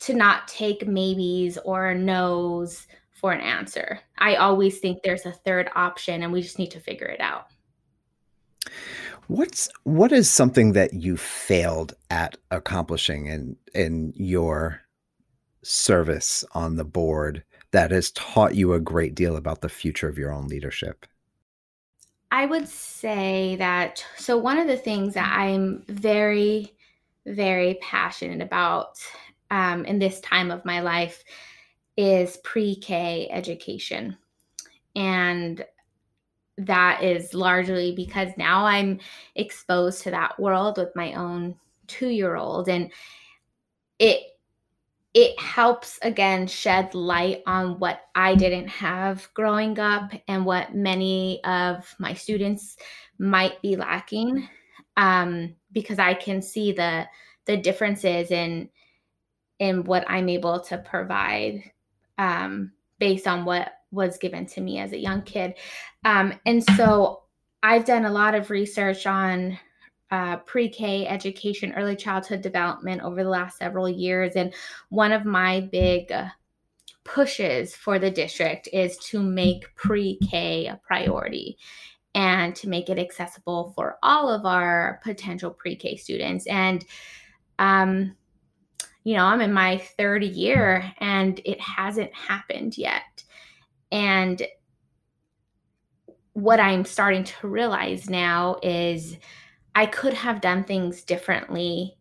to 0.00 0.14
not 0.14 0.48
take 0.48 0.86
maybes 0.86 1.58
or 1.58 1.94
no's 1.94 2.86
for 3.12 3.32
an 3.32 3.40
answer. 3.40 4.00
I 4.18 4.36
always 4.36 4.78
think 4.78 5.02
there's 5.02 5.26
a 5.26 5.32
third 5.32 5.68
option 5.76 6.22
and 6.22 6.32
we 6.32 6.42
just 6.42 6.58
need 6.58 6.70
to 6.70 6.80
figure 6.80 7.06
it 7.06 7.20
out. 7.20 7.46
What's 9.26 9.68
what 9.84 10.10
is 10.10 10.28
something 10.28 10.72
that 10.72 10.94
you 10.94 11.16
failed 11.16 11.94
at 12.10 12.36
accomplishing 12.50 13.26
in 13.26 13.56
in 13.74 14.12
your 14.16 14.80
service 15.62 16.44
on 16.52 16.76
the 16.76 16.84
board 16.84 17.44
that 17.70 17.90
has 17.90 18.10
taught 18.12 18.56
you 18.56 18.72
a 18.72 18.80
great 18.80 19.14
deal 19.14 19.36
about 19.36 19.60
the 19.60 19.68
future 19.68 20.08
of 20.08 20.18
your 20.18 20.32
own 20.32 20.48
leadership? 20.48 21.06
I 22.30 22.46
would 22.46 22.68
say 22.68 23.56
that 23.56 24.04
so 24.16 24.38
one 24.38 24.58
of 24.58 24.66
the 24.66 24.76
things 24.76 25.14
that 25.14 25.32
I'm 25.36 25.84
very 25.88 26.74
very 27.26 27.78
passionate 27.82 28.40
about 28.40 28.98
um, 29.50 29.84
in 29.84 29.98
this 29.98 30.20
time 30.20 30.50
of 30.50 30.64
my 30.64 30.80
life 30.80 31.22
is 31.96 32.38
pre 32.38 32.76
K 32.76 33.28
education. 33.30 34.16
And 34.96 35.64
that 36.58 37.02
is 37.02 37.34
largely 37.34 37.94
because 37.94 38.30
now 38.36 38.64
I'm 38.64 39.00
exposed 39.34 40.02
to 40.02 40.10
that 40.10 40.38
world 40.38 40.76
with 40.78 40.94
my 40.94 41.14
own 41.14 41.56
two 41.86 42.08
year 42.08 42.36
old. 42.36 42.68
And 42.68 42.90
it 43.98 44.22
it 45.12 45.38
helps 45.40 45.98
again 46.02 46.46
shed 46.46 46.94
light 46.94 47.42
on 47.46 47.78
what 47.80 48.02
I 48.14 48.34
didn't 48.36 48.68
have 48.68 49.28
growing 49.34 49.78
up 49.78 50.12
and 50.28 50.44
what 50.44 50.74
many 50.74 51.42
of 51.44 51.94
my 51.98 52.14
students 52.14 52.76
might 53.18 53.60
be 53.60 53.74
lacking 53.74 54.48
um, 54.96 55.56
because 55.72 55.98
I 55.98 56.14
can 56.14 56.42
see 56.42 56.72
the 56.72 57.06
the 57.46 57.56
differences 57.56 58.30
in 58.30 58.68
in 59.58 59.84
what 59.84 60.04
I'm 60.08 60.28
able 60.28 60.60
to 60.60 60.78
provide 60.78 61.70
um, 62.18 62.72
based 62.98 63.26
on 63.26 63.44
what 63.44 63.72
was 63.90 64.18
given 64.18 64.46
to 64.46 64.60
me 64.60 64.78
as 64.78 64.92
a 64.92 64.98
young 64.98 65.22
kid. 65.22 65.54
Um, 66.04 66.34
and 66.46 66.62
so 66.76 67.22
I've 67.62 67.84
done 67.84 68.04
a 68.04 68.12
lot 68.12 68.34
of 68.34 68.50
research 68.50 69.06
on 69.06 69.58
uh, 70.10 70.36
pre 70.38 70.68
K 70.68 71.06
education, 71.06 71.72
early 71.72 71.96
childhood 71.96 72.42
development 72.42 73.02
over 73.02 73.22
the 73.22 73.30
last 73.30 73.58
several 73.58 73.88
years. 73.88 74.36
And 74.36 74.52
one 74.88 75.12
of 75.12 75.24
my 75.24 75.60
big 75.60 76.12
pushes 77.04 77.74
for 77.74 77.98
the 77.98 78.10
district 78.10 78.68
is 78.72 78.96
to 78.98 79.22
make 79.22 79.74
pre 79.74 80.18
K 80.30 80.66
a 80.66 80.80
priority 80.86 81.56
and 82.14 82.56
to 82.56 82.68
make 82.68 82.90
it 82.90 82.98
accessible 82.98 83.72
for 83.76 83.98
all 84.02 84.28
of 84.28 84.44
our 84.44 85.00
potential 85.04 85.50
pre 85.50 85.76
K 85.76 85.96
students. 85.96 86.46
And 86.46 86.84
um, 87.58 88.16
you 89.04 89.16
know, 89.16 89.24
I'm 89.24 89.40
in 89.40 89.52
my 89.52 89.78
third 89.78 90.22
year 90.24 90.92
and 90.98 91.40
it 91.44 91.60
hasn't 91.60 92.12
happened 92.14 92.76
yet. 92.76 93.24
And 93.90 94.42
what 96.34 96.60
I'm 96.60 96.84
starting 96.84 97.24
to 97.24 97.48
realize 97.48 98.08
now 98.08 98.56
is 98.62 99.16
I 99.74 99.86
could 99.86 100.14
have 100.14 100.40
done 100.40 100.64
things 100.64 101.02
differently 101.02 101.96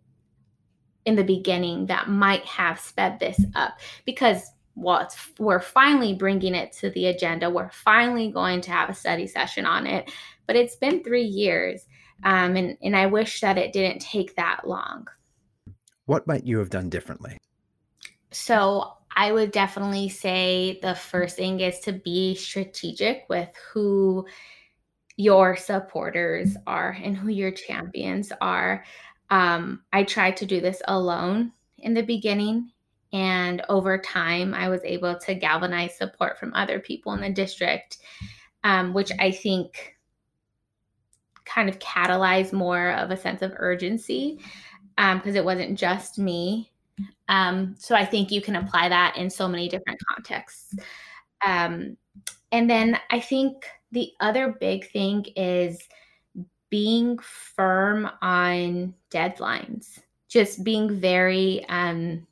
in 1.05 1.15
the 1.15 1.23
beginning 1.23 1.87
that 1.87 2.09
might 2.09 2.45
have 2.45 2.79
sped 2.79 3.19
this 3.19 3.39
up 3.55 3.79
because 4.05 4.51
well, 4.75 5.09
we're 5.39 5.59
finally 5.59 6.13
bringing 6.13 6.55
it 6.55 6.71
to 6.73 6.89
the 6.91 7.07
agenda. 7.07 7.49
We're 7.49 7.69
finally 7.71 8.31
going 8.31 8.61
to 8.61 8.71
have 8.71 8.89
a 8.89 8.93
study 8.93 9.27
session 9.27 9.65
on 9.65 9.85
it, 9.85 10.09
but 10.47 10.55
it's 10.55 10.77
been 10.77 11.03
three 11.03 11.23
years, 11.23 11.85
um, 12.23 12.55
and 12.55 12.77
and 12.81 12.95
I 12.95 13.07
wish 13.07 13.41
that 13.41 13.57
it 13.57 13.73
didn't 13.73 13.99
take 13.99 14.35
that 14.35 14.65
long. 14.65 15.07
What 16.05 16.27
might 16.27 16.45
you 16.45 16.59
have 16.59 16.69
done 16.69 16.89
differently? 16.89 17.37
So, 18.31 18.93
I 19.15 19.31
would 19.31 19.51
definitely 19.51 20.07
say 20.07 20.79
the 20.81 20.95
first 20.95 21.35
thing 21.35 21.59
is 21.59 21.79
to 21.81 21.91
be 21.91 22.35
strategic 22.35 23.25
with 23.27 23.49
who 23.73 24.25
your 25.19 25.53
supporters 25.57 26.55
are 26.65 26.97
and 27.03 27.17
who 27.17 27.27
your 27.27 27.51
champions 27.51 28.31
are. 28.39 28.85
Um, 29.29 29.83
I 29.91 30.05
tried 30.05 30.37
to 30.37 30.45
do 30.45 30.61
this 30.61 30.81
alone 30.87 31.51
in 31.77 31.93
the 31.93 32.03
beginning, 32.03 32.71
and 33.11 33.61
over 33.67 33.97
time, 33.97 34.53
I 34.53 34.69
was 34.69 34.79
able 34.85 35.19
to 35.19 35.35
galvanize 35.35 35.97
support 35.97 36.39
from 36.39 36.53
other 36.53 36.79
people 36.79 37.11
in 37.11 37.19
the 37.19 37.29
district, 37.29 37.97
um, 38.63 38.93
which 38.93 39.11
I 39.19 39.31
think 39.31 39.97
kind 41.43 41.67
of 41.67 41.79
catalyzed 41.79 42.53
more 42.53 42.91
of 42.91 43.11
a 43.11 43.17
sense 43.17 43.41
of 43.41 43.51
urgency 43.57 44.39
because 44.95 45.31
um, 45.31 45.35
it 45.35 45.43
wasn't 45.43 45.77
just 45.77 46.17
me. 46.17 46.71
Um, 47.27 47.75
so 47.77 47.93
I 47.93 48.05
think 48.05 48.31
you 48.31 48.41
can 48.41 48.55
apply 48.55 48.87
that 48.87 49.17
in 49.17 49.29
so 49.29 49.49
many 49.49 49.67
different 49.67 49.99
contexts. 50.15 50.75
Um, 51.45 51.97
and 52.53 52.69
then 52.69 52.97
I 53.09 53.19
think 53.19 53.65
the 53.91 54.11
other 54.19 54.55
big 54.59 54.89
thing 54.91 55.25
is 55.35 55.79
being 56.69 57.17
firm 57.19 58.09
on 58.21 58.93
deadlines, 59.11 59.99
just 60.27 60.63
being 60.63 60.99
very 60.99 61.65
um, 61.69 62.25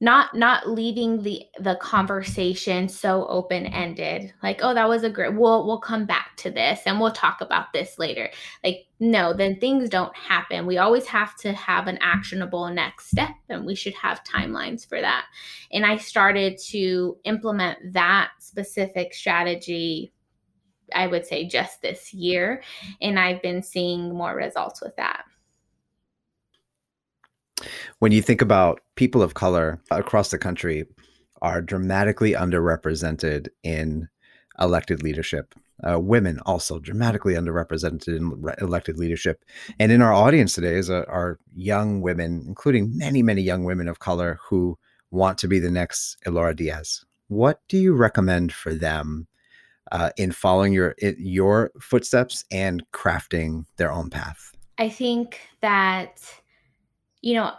not 0.00 0.34
not 0.34 0.68
leaving 0.68 1.22
the 1.22 1.42
the 1.58 1.74
conversation 1.76 2.88
so 2.88 3.26
open 3.26 3.66
ended 3.66 4.32
like 4.44 4.60
oh 4.62 4.72
that 4.72 4.88
was 4.88 5.02
a 5.02 5.10
great 5.10 5.34
we'll 5.34 5.66
we'll 5.66 5.80
come 5.80 6.06
back 6.06 6.36
to 6.36 6.50
this 6.50 6.80
and 6.86 7.00
we'll 7.00 7.10
talk 7.10 7.40
about 7.40 7.72
this 7.72 7.98
later. 7.98 8.30
Like 8.62 8.86
no 9.00 9.32
then 9.32 9.58
things 9.58 9.88
don't 9.88 10.16
happen. 10.16 10.66
We 10.66 10.78
always 10.78 11.06
have 11.06 11.36
to 11.38 11.52
have 11.52 11.88
an 11.88 11.98
actionable 12.00 12.68
next 12.68 13.10
step 13.10 13.30
and 13.48 13.66
we 13.66 13.74
should 13.74 13.94
have 13.94 14.22
timelines 14.24 14.88
for 14.88 15.00
that. 15.00 15.26
And 15.72 15.84
i 15.84 15.96
started 15.96 16.58
to 16.68 17.16
implement 17.24 17.92
that 17.92 18.30
specific 18.38 19.14
strategy 19.14 20.12
i 20.94 21.06
would 21.06 21.26
say 21.26 21.46
just 21.46 21.82
this 21.82 22.14
year 22.14 22.62
and 23.02 23.18
i've 23.18 23.42
been 23.42 23.62
seeing 23.62 24.14
more 24.14 24.34
results 24.34 24.80
with 24.80 24.96
that 24.96 25.24
when 27.98 28.12
you 28.12 28.22
think 28.22 28.42
about 28.42 28.80
people 28.94 29.22
of 29.22 29.34
color 29.34 29.80
across 29.90 30.30
the 30.30 30.38
country 30.38 30.84
are 31.42 31.62
dramatically 31.62 32.32
underrepresented 32.32 33.48
in 33.62 34.08
elected 34.58 35.02
leadership. 35.02 35.54
Uh, 35.88 35.98
women 35.98 36.40
also 36.44 36.80
dramatically 36.80 37.34
underrepresented 37.34 38.16
in 38.16 38.42
re- 38.42 38.54
elected 38.60 38.98
leadership. 38.98 39.44
And 39.78 39.92
in 39.92 40.02
our 40.02 40.12
audience 40.12 40.54
today 40.54 40.74
is 40.74 40.88
a, 40.88 41.06
are 41.08 41.38
young 41.54 42.00
women, 42.00 42.44
including 42.48 42.96
many, 42.96 43.22
many 43.22 43.42
young 43.42 43.62
women 43.62 43.86
of 43.86 44.00
color 44.00 44.40
who 44.48 44.76
want 45.12 45.38
to 45.38 45.48
be 45.48 45.60
the 45.60 45.70
next 45.70 46.16
Elora 46.26 46.56
Diaz. 46.56 47.04
What 47.28 47.60
do 47.68 47.78
you 47.78 47.94
recommend 47.94 48.52
for 48.52 48.74
them 48.74 49.28
uh, 49.92 50.10
in 50.16 50.32
following 50.32 50.72
your 50.72 50.94
your 50.98 51.70
footsteps 51.80 52.44
and 52.50 52.82
crafting 52.92 53.64
their 53.76 53.92
own 53.92 54.10
path? 54.10 54.52
I 54.78 54.88
think 54.88 55.40
that 55.60 56.22
you 57.20 57.34
know, 57.34 57.52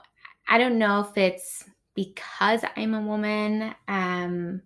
I 0.47 0.57
don't 0.57 0.79
know 0.79 1.01
if 1.01 1.17
it's 1.17 1.63
because 1.95 2.63
I'm 2.75 2.93
a 2.93 3.01
woman, 3.01 3.73
um, 3.87 4.61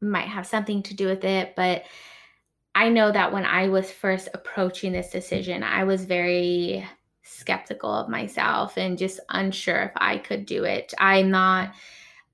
might 0.00 0.28
have 0.28 0.46
something 0.46 0.82
to 0.84 0.94
do 0.94 1.06
with 1.06 1.24
it, 1.24 1.54
but 1.56 1.84
I 2.74 2.88
know 2.88 3.10
that 3.12 3.32
when 3.32 3.44
I 3.44 3.68
was 3.68 3.90
first 3.90 4.28
approaching 4.32 4.92
this 4.92 5.10
decision, 5.10 5.62
I 5.62 5.84
was 5.84 6.04
very 6.04 6.86
skeptical 7.22 7.90
of 7.92 8.08
myself 8.08 8.76
and 8.76 8.98
just 8.98 9.20
unsure 9.30 9.82
if 9.82 9.92
I 9.96 10.18
could 10.18 10.46
do 10.46 10.64
it. 10.64 10.94
I'm 10.98 11.30
not 11.30 11.72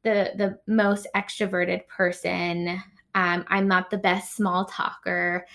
the 0.02 0.32
the 0.36 0.58
most 0.66 1.08
extroverted 1.16 1.86
person. 1.88 2.82
Um, 3.14 3.44
I'm 3.48 3.66
not 3.66 3.90
the 3.90 3.98
best 3.98 4.36
small 4.36 4.66
talker. 4.66 5.46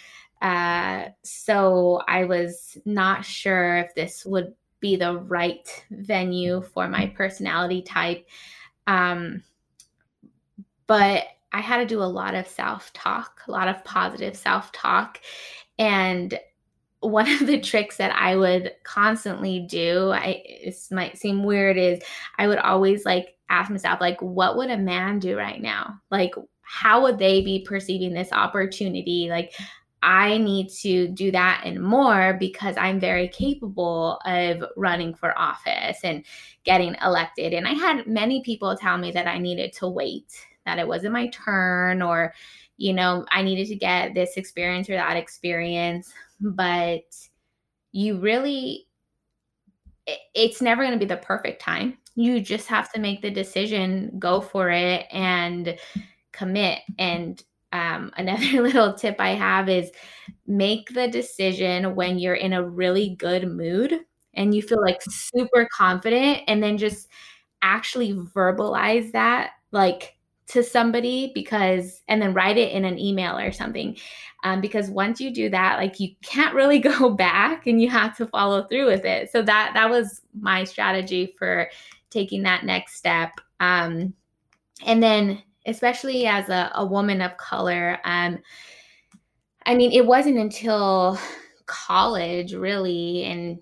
Uh, 0.42 1.10
so 1.24 2.02
I 2.08 2.26
was 2.26 2.78
not 2.86 3.24
sure 3.24 3.78
if 3.78 3.94
this 3.94 4.26
would 4.26 4.54
be 4.82 4.96
the 4.96 5.18
right 5.20 5.68
venue 5.92 6.62
for 6.62 6.88
my 6.90 7.08
personality 7.16 7.82
type. 7.82 8.28
Um, 8.88 9.44
but 10.88 11.24
I 11.54 11.62
had 11.62 11.78
to 11.78 11.86
do 11.86 12.02
a 12.02 12.04
lot 12.04 12.36
of 12.36 12.48
self 12.48 12.92
talk, 12.94 13.42
a 13.48 13.52
lot 13.52 13.68
of 13.68 13.84
positive 13.86 14.36
self 14.36 14.72
talk. 14.72 15.20
And 15.80 16.38
one 17.00 17.30
of 17.30 17.48
the 17.48 17.60
tricks 17.60 17.98
that 17.98 18.16
I 18.16 18.36
would 18.36 18.74
constantly 18.84 19.60
do, 19.60 20.12
I 20.12 20.44
it 20.46 20.76
might 20.92 21.18
seem 21.18 21.44
weird, 21.44 21.78
is 21.78 22.02
I 22.38 22.48
would 22.48 22.60
always 22.60 23.06
like 23.06 23.38
ask 23.50 23.70
myself, 23.70 24.00
like, 24.00 24.22
what 24.22 24.58
would 24.58 24.70
a 24.70 24.78
man 24.78 25.20
do 25.20 25.38
right 25.38 25.62
now? 25.62 26.00
Like, 26.10 26.34
how 26.62 27.02
would 27.02 27.18
they 27.18 27.42
be 27.42 27.66
perceiving 27.68 28.14
this 28.14 28.32
opportunity? 28.32 29.28
Like, 29.30 29.54
I 30.04 30.38
need 30.38 30.70
to 30.82 31.08
do 31.10 31.32
that 31.32 31.62
and 31.64 31.80
more 31.80 32.36
because 32.40 32.76
I'm 32.78 33.00
very 33.00 33.28
capable 33.28 34.20
of 34.26 34.64
running 34.76 35.14
for 35.14 35.38
office 35.38 36.00
and 36.04 36.26
getting 36.64 36.96
elected. 37.04 37.54
And 37.54 37.68
I 37.68 37.74
had 37.74 38.08
many 38.08 38.42
people 38.42 38.76
tell 38.76 38.98
me 38.98 39.12
that 39.12 39.28
I 39.28 39.38
needed 39.38 39.74
to 39.74 39.88
wait, 39.88 40.34
that 40.66 40.80
it 40.80 40.88
wasn't 40.88 41.14
my 41.14 41.28
turn, 41.28 42.02
or, 42.02 42.34
you 42.78 42.94
know, 42.94 43.26
I 43.30 43.44
needed 43.44 43.68
to 43.68 43.76
get 43.76 44.16
this 44.16 44.38
experience 44.38 44.90
or 44.90 44.94
that 44.94 45.18
experience. 45.18 46.12
But 46.40 47.04
you 47.92 48.20
really, 48.20 48.88
it's 50.34 50.64
never 50.64 50.82
going 50.82 50.98
to 50.98 51.06
be 51.06 51.06
the 51.06 51.18
perfect 51.18 51.62
time. 51.62 51.98
You 52.16 52.42
just 52.42 52.68
have 52.68 52.92
to 52.94 53.00
make 53.00 53.22
the 53.22 53.30
decision, 53.30 54.18
go 54.18 54.42
for 54.42 54.72
it, 54.72 55.06
and 55.12 55.78
commit. 56.32 56.80
And 56.98 57.42
um, 57.74 58.12
another 58.18 58.62
little 58.62 58.94
tip 58.94 59.16
I 59.20 59.30
have 59.30 59.70
is 59.70 59.92
make 60.48 60.94
the 60.94 61.08
decision 61.08 61.96
when 61.96 62.20
you're 62.20 62.36
in 62.36 62.54
a 62.54 62.68
really 62.68 63.16
good 63.16 63.48
mood 63.48 64.00
and 64.34 64.56
you 64.56 64.62
feel 64.62 64.82
like 64.82 65.02
super 65.02 65.68
confident, 65.76 66.42
and 66.48 66.64
then 66.64 66.78
just 66.78 67.10
actually 67.62 68.14
verbalize 68.14 69.12
that 69.12 69.52
like 69.72 70.18
to 70.48 70.64
somebody 70.64 71.32
because 71.34 72.02
and 72.10 72.22
then 72.22 72.34
write 72.34 72.58
it 72.58 72.72
in 72.72 72.84
an 72.86 73.00
email 73.00 73.38
or 73.38 73.52
something. 73.52 73.98
Um, 74.44 74.60
because 74.60 74.90
once 74.90 75.22
you 75.22 75.34
do 75.34 75.50
that 75.50 75.78
like 75.78 76.00
you 76.00 76.10
can't 76.24 76.56
really 76.56 76.80
go 77.00 77.10
back 77.10 77.68
and 77.68 77.82
you 77.82 77.90
have 77.90 78.18
to 78.18 78.28
follow 78.28 78.64
through 78.64 78.88
with 78.88 79.06
it. 79.06 79.32
So 79.32 79.42
that 79.44 79.72
that 79.74 79.90
was 79.90 80.22
my 80.40 80.64
strategy 80.64 81.36
for 81.38 81.70
taking 82.10 82.44
that 82.44 82.66
next 82.66 82.96
step. 82.96 83.32
Um, 83.60 84.14
and 84.86 85.02
then 85.02 85.42
especially 85.66 86.26
as 86.26 86.50
a, 86.50 86.72
a 86.76 86.86
woman 86.86 87.22
of 87.22 87.38
color. 87.38 88.00
Um, 88.04 88.40
I 89.66 89.76
mean, 89.76 89.92
it 89.92 90.06
wasn't 90.06 90.38
until 90.38 91.20
college, 91.66 92.54
really, 92.54 93.24
and 93.26 93.60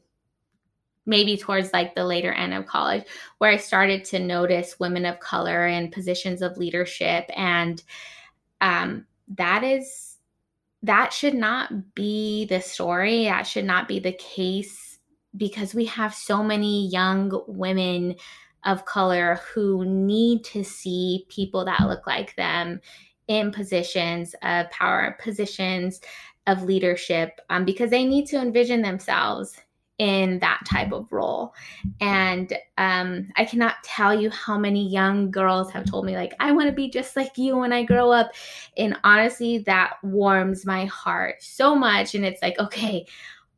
maybe 1.05 1.35
towards 1.35 1.73
like 1.73 1.95
the 1.95 2.05
later 2.05 2.31
end 2.31 2.53
of 2.53 2.65
college, 2.65 3.03
where 3.39 3.51
I 3.51 3.57
started 3.57 4.05
to 4.05 4.19
notice 4.19 4.79
women 4.79 5.05
of 5.05 5.19
color 5.19 5.67
in 5.67 5.91
positions 5.91 6.41
of 6.41 6.57
leadership. 6.57 7.29
And 7.35 7.81
um, 8.61 9.05
that 9.35 9.63
is, 9.63 10.17
that 10.83 11.11
should 11.11 11.33
not 11.33 11.95
be 11.95 12.45
the 12.45 12.61
story. 12.61 13.25
That 13.25 13.43
should 13.43 13.65
not 13.65 13.87
be 13.87 13.99
the 13.99 14.13
case 14.13 14.99
because 15.35 15.75
we 15.75 15.85
have 15.85 16.13
so 16.13 16.43
many 16.43 16.87
young 16.87 17.43
women 17.47 18.15
of 18.65 18.85
color 18.85 19.39
who 19.53 19.85
need 19.85 20.43
to 20.45 20.63
see 20.63 21.25
people 21.29 21.65
that 21.65 21.87
look 21.87 22.05
like 22.07 22.35
them 22.35 22.81
in 23.27 23.51
positions 23.51 24.35
of 24.43 24.69
power, 24.71 25.17
positions 25.21 26.01
of 26.47 26.63
leadership, 26.63 27.39
um, 27.49 27.63
because 27.63 27.89
they 27.89 28.05
need 28.05 28.25
to 28.25 28.37
envision 28.37 28.81
themselves 28.81 29.55
in 29.99 30.39
that 30.39 30.61
type 30.65 30.93
of 30.93 31.11
role. 31.11 31.53
And 31.99 32.57
um, 32.77 33.29
I 33.35 33.43
cannot 33.43 33.75
tell 33.83 34.19
you 34.19 34.29
how 34.29 34.57
many 34.57 34.87
young 34.87 35.29
girls 35.29 35.69
have 35.71 35.85
told 35.85 36.05
me, 36.05 36.15
like, 36.15 36.33
I 36.39 36.53
want 36.53 36.69
to 36.69 36.73
be 36.73 36.89
just 36.89 37.15
like 37.17 37.37
you 37.37 37.57
when 37.57 37.73
I 37.73 37.83
grow 37.83 38.09
up. 38.09 38.31
And 38.77 38.97
honestly, 39.03 39.59
that 39.59 39.95
warms 40.01 40.65
my 40.65 40.85
heart 40.85 41.43
so 41.43 41.75
much. 41.75 42.15
And 42.15 42.25
it's 42.25 42.41
like, 42.41 42.57
okay, 42.59 43.05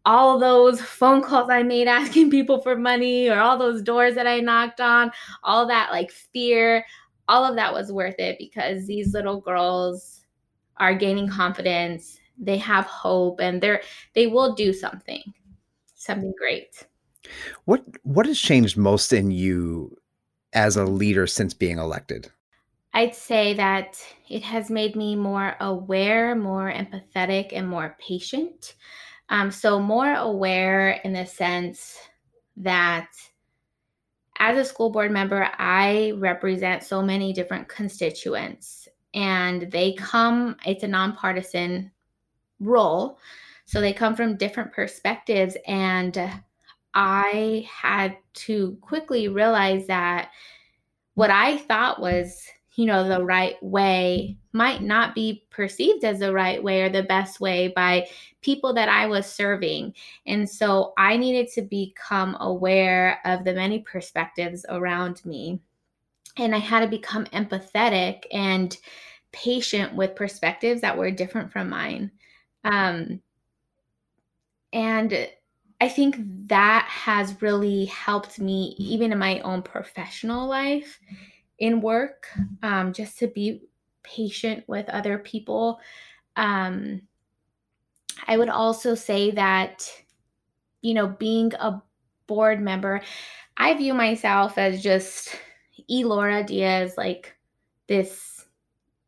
all 0.05 0.39
those 0.39 0.81
phone 0.81 1.21
calls 1.21 1.49
I 1.49 1.63
made 1.63 1.87
asking 1.87 2.31
people 2.31 2.61
for 2.61 2.75
money 2.75 3.29
or 3.29 3.39
all 3.39 3.57
those 3.57 3.81
doors 3.81 4.15
that 4.15 4.27
I 4.27 4.39
knocked 4.39 4.81
on, 4.81 5.11
all 5.43 5.67
that 5.67 5.91
like 5.91 6.11
fear, 6.11 6.85
all 7.27 7.45
of 7.45 7.55
that 7.55 7.73
was 7.73 7.91
worth 7.91 8.19
it 8.19 8.37
because 8.39 8.87
these 8.87 9.13
little 9.13 9.39
girls 9.39 10.25
are 10.77 10.95
gaining 10.95 11.29
confidence, 11.29 12.19
they 12.37 12.57
have 12.57 12.85
hope 12.85 13.39
and 13.39 13.61
they're 13.61 13.81
they 14.15 14.27
will 14.27 14.55
do 14.55 14.73
something. 14.73 15.21
Something 15.95 16.33
great. 16.37 16.87
What 17.65 17.83
what 18.03 18.25
has 18.25 18.39
changed 18.39 18.77
most 18.77 19.13
in 19.13 19.31
you 19.31 19.95
as 20.53 20.75
a 20.75 20.85
leader 20.85 21.27
since 21.27 21.53
being 21.53 21.77
elected? 21.77 22.31
I'd 22.93 23.15
say 23.15 23.53
that 23.53 24.03
it 24.27 24.43
has 24.43 24.69
made 24.69 24.95
me 24.95 25.15
more 25.15 25.55
aware, 25.61 26.35
more 26.35 26.69
empathetic, 26.71 27.51
and 27.53 27.69
more 27.69 27.95
patient. 27.99 28.75
Um, 29.31 29.49
so, 29.49 29.79
more 29.79 30.13
aware 30.13 30.99
in 31.05 31.13
the 31.13 31.25
sense 31.25 31.97
that 32.57 33.07
as 34.39 34.57
a 34.57 34.65
school 34.65 34.89
board 34.89 35.09
member, 35.09 35.49
I 35.57 36.13
represent 36.17 36.83
so 36.83 37.01
many 37.01 37.31
different 37.31 37.69
constituents, 37.69 38.89
and 39.13 39.71
they 39.71 39.93
come, 39.93 40.57
it's 40.65 40.83
a 40.83 40.87
nonpartisan 40.87 41.91
role. 42.59 43.19
So, 43.63 43.79
they 43.79 43.93
come 43.93 44.17
from 44.17 44.35
different 44.35 44.73
perspectives. 44.73 45.55
And 45.65 46.19
I 46.93 47.65
had 47.71 48.17
to 48.33 48.77
quickly 48.81 49.29
realize 49.29 49.87
that 49.87 50.31
what 51.13 51.29
I 51.29 51.57
thought 51.57 52.01
was 52.01 52.45
you 52.81 52.87
know, 52.87 53.07
the 53.07 53.23
right 53.23 53.61
way 53.61 54.35
might 54.53 54.81
not 54.81 55.13
be 55.13 55.45
perceived 55.51 56.03
as 56.03 56.17
the 56.17 56.33
right 56.33 56.63
way 56.63 56.81
or 56.81 56.89
the 56.89 57.03
best 57.03 57.39
way 57.39 57.67
by 57.67 58.07
people 58.41 58.73
that 58.73 58.89
I 58.89 59.05
was 59.05 59.27
serving. 59.27 59.93
And 60.25 60.49
so 60.49 60.93
I 60.97 61.15
needed 61.15 61.47
to 61.53 61.61
become 61.61 62.35
aware 62.39 63.19
of 63.23 63.43
the 63.43 63.53
many 63.53 63.81
perspectives 63.81 64.65
around 64.67 65.23
me. 65.23 65.59
And 66.37 66.55
I 66.55 66.57
had 66.57 66.79
to 66.79 66.87
become 66.87 67.25
empathetic 67.25 68.23
and 68.31 68.75
patient 69.31 69.93
with 69.93 70.15
perspectives 70.15 70.81
that 70.81 70.97
were 70.97 71.11
different 71.11 71.51
from 71.51 71.69
mine. 71.69 72.09
Um, 72.63 73.21
and 74.73 75.29
I 75.79 75.87
think 75.87 76.15
that 76.47 76.87
has 76.89 77.43
really 77.43 77.85
helped 77.85 78.39
me, 78.39 78.73
even 78.79 79.11
in 79.11 79.19
my 79.19 79.39
own 79.41 79.61
professional 79.61 80.47
life, 80.47 80.99
in 81.62 81.80
work, 81.80 82.28
um, 82.63 82.91
just 82.91 83.19
to 83.19 83.28
be 83.28 83.62
patient 84.04 84.63
with 84.67 84.89
other 84.89 85.19
people. 85.19 85.80
Um, 86.36 87.04
I 88.28 88.36
would 88.36 88.50
also 88.50 88.95
say 88.95 89.32
that, 89.32 89.89
you 90.82 90.95
know, 90.95 91.08
being 91.08 91.54
a 91.54 91.82
board 92.26 92.60
member, 92.60 93.02
I 93.58 93.76
view 93.76 93.93
myself 93.93 94.58
as 94.58 94.82
just 94.82 95.36
Elora 95.89 96.45
Diaz, 96.45 96.95
like 96.97 97.36
this 97.88 98.45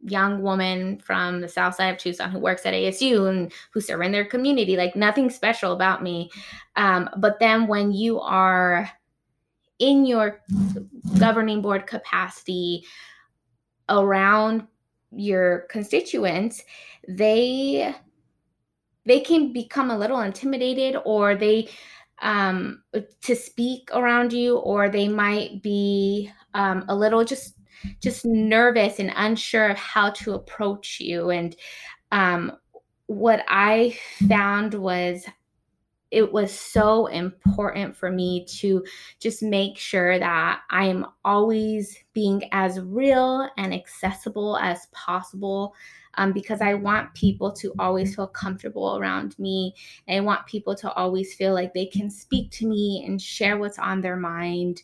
young 0.05 0.43
woman 0.43 0.99
from 0.99 1.41
the 1.41 1.47
south 1.47 1.73
side 1.75 1.93
of 1.93 1.97
Tucson 1.97 2.29
who 2.29 2.37
works 2.37 2.65
at 2.67 2.73
ASU 2.73 3.29
and 3.29 3.51
who's 3.71 3.87
serving 3.87 4.11
their 4.11 4.25
community. 4.25 4.77
Like 4.77 4.95
nothing 4.95 5.31
special 5.31 5.71
about 5.71 6.03
me. 6.03 6.29
Um, 6.75 7.09
but 7.17 7.39
then 7.39 7.65
when 7.65 7.93
you 7.93 8.19
are 8.19 8.89
in 9.83 10.05
your 10.05 10.41
governing 11.19 11.61
board 11.61 11.85
capacity 11.85 12.85
around 13.89 14.65
your 15.11 15.65
constituents, 15.69 16.63
they 17.07 17.93
they 19.05 19.19
can 19.19 19.51
become 19.51 19.91
a 19.91 19.97
little 19.97 20.21
intimidated 20.21 20.95
or 21.03 21.35
they 21.35 21.69
um 22.21 22.81
to 23.21 23.35
speak 23.35 23.89
around 23.93 24.31
you 24.31 24.57
or 24.59 24.87
they 24.87 25.09
might 25.09 25.61
be 25.61 26.31
um 26.53 26.85
a 26.87 26.95
little 26.95 27.25
just 27.25 27.55
just 27.99 28.25
nervous 28.25 28.99
and 28.99 29.11
unsure 29.15 29.69
of 29.69 29.77
how 29.77 30.09
to 30.11 30.33
approach 30.33 30.99
you. 30.99 31.31
And 31.31 31.55
um, 32.11 32.53
what 33.07 33.43
I 33.47 33.97
found 34.27 34.73
was 34.73 35.25
it 36.13 36.31
was 36.31 36.57
so 36.57 37.07
important 37.07 37.95
for 37.95 38.11
me 38.11 38.45
to 38.45 38.85
just 39.19 39.41
make 39.41 39.77
sure 39.79 40.19
that 40.19 40.61
I'm 40.69 41.07
always 41.25 41.97
being 42.13 42.43
as 42.51 42.79
real 42.79 43.49
and 43.57 43.73
accessible 43.73 44.57
as 44.57 44.85
possible 44.91 45.73
um, 46.15 46.31
because 46.31 46.61
I 46.61 46.75
want 46.75 47.15
people 47.15 47.51
to 47.53 47.73
always 47.79 48.15
feel 48.15 48.27
comfortable 48.27 48.99
around 48.99 49.37
me. 49.39 49.73
And 50.07 50.17
I 50.17 50.21
want 50.21 50.45
people 50.45 50.75
to 50.75 50.93
always 50.93 51.33
feel 51.33 51.55
like 51.55 51.73
they 51.73 51.87
can 51.87 52.11
speak 52.11 52.51
to 52.51 52.67
me 52.67 53.03
and 53.07 53.19
share 53.19 53.57
what's 53.57 53.79
on 53.79 54.01
their 54.01 54.15
mind. 54.15 54.83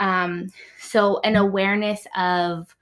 Um, 0.00 0.48
so, 0.80 1.20
an 1.20 1.36
awareness 1.36 2.04
of 2.16 2.74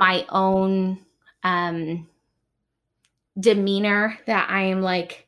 my 0.00 0.26
own 0.30 0.98
um, 1.44 2.08
demeanor 3.38 4.18
that 4.26 4.50
I 4.50 4.62
am 4.62 4.82
like, 4.82 5.25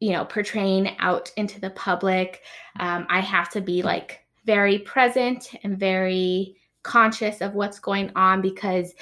you 0.00 0.12
know, 0.12 0.24
portraying 0.24 0.96
out 0.98 1.30
into 1.36 1.60
the 1.60 1.70
public. 1.70 2.42
Um, 2.78 3.06
I 3.08 3.20
have 3.20 3.50
to 3.50 3.60
be 3.60 3.82
like 3.82 4.24
very 4.44 4.78
present 4.78 5.50
and 5.62 5.78
very 5.78 6.56
conscious 6.82 7.40
of 7.40 7.54
what's 7.54 7.78
going 7.78 8.10
on 8.14 8.40
because 8.40 8.94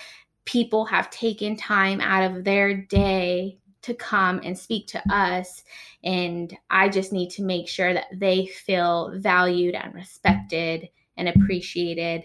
people 0.45 0.85
have 0.85 1.11
taken 1.11 1.57
time 1.57 2.01
out 2.01 2.31
of 2.31 2.45
their 2.45 2.75
day 2.75 3.59
to 3.83 3.95
come 3.95 4.41
and 4.43 4.59
speak 4.59 4.89
to 4.89 5.03
us. 5.15 5.63
And 6.03 6.57
I 6.71 6.89
just 6.89 7.13
need 7.13 7.31
to 7.31 7.43
make 7.43 7.69
sure 7.69 7.95
that 7.95 8.07
they 8.13 8.47
feel 8.47 9.13
valued 9.17 9.75
and 9.75 9.95
respected 9.95 10.89
and 11.17 11.29
appreciated. 11.29 12.25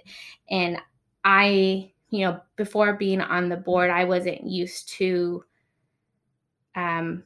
And 0.49 0.77
I, 1.23 1.91
you 2.09 2.25
know, 2.25 2.41
before 2.55 2.93
being 2.93 3.21
on 3.21 3.49
the 3.49 3.57
board, 3.57 3.91
I 3.91 4.05
wasn't 4.05 4.43
used 4.43 4.89
to 4.93 5.43
um, 6.75 7.23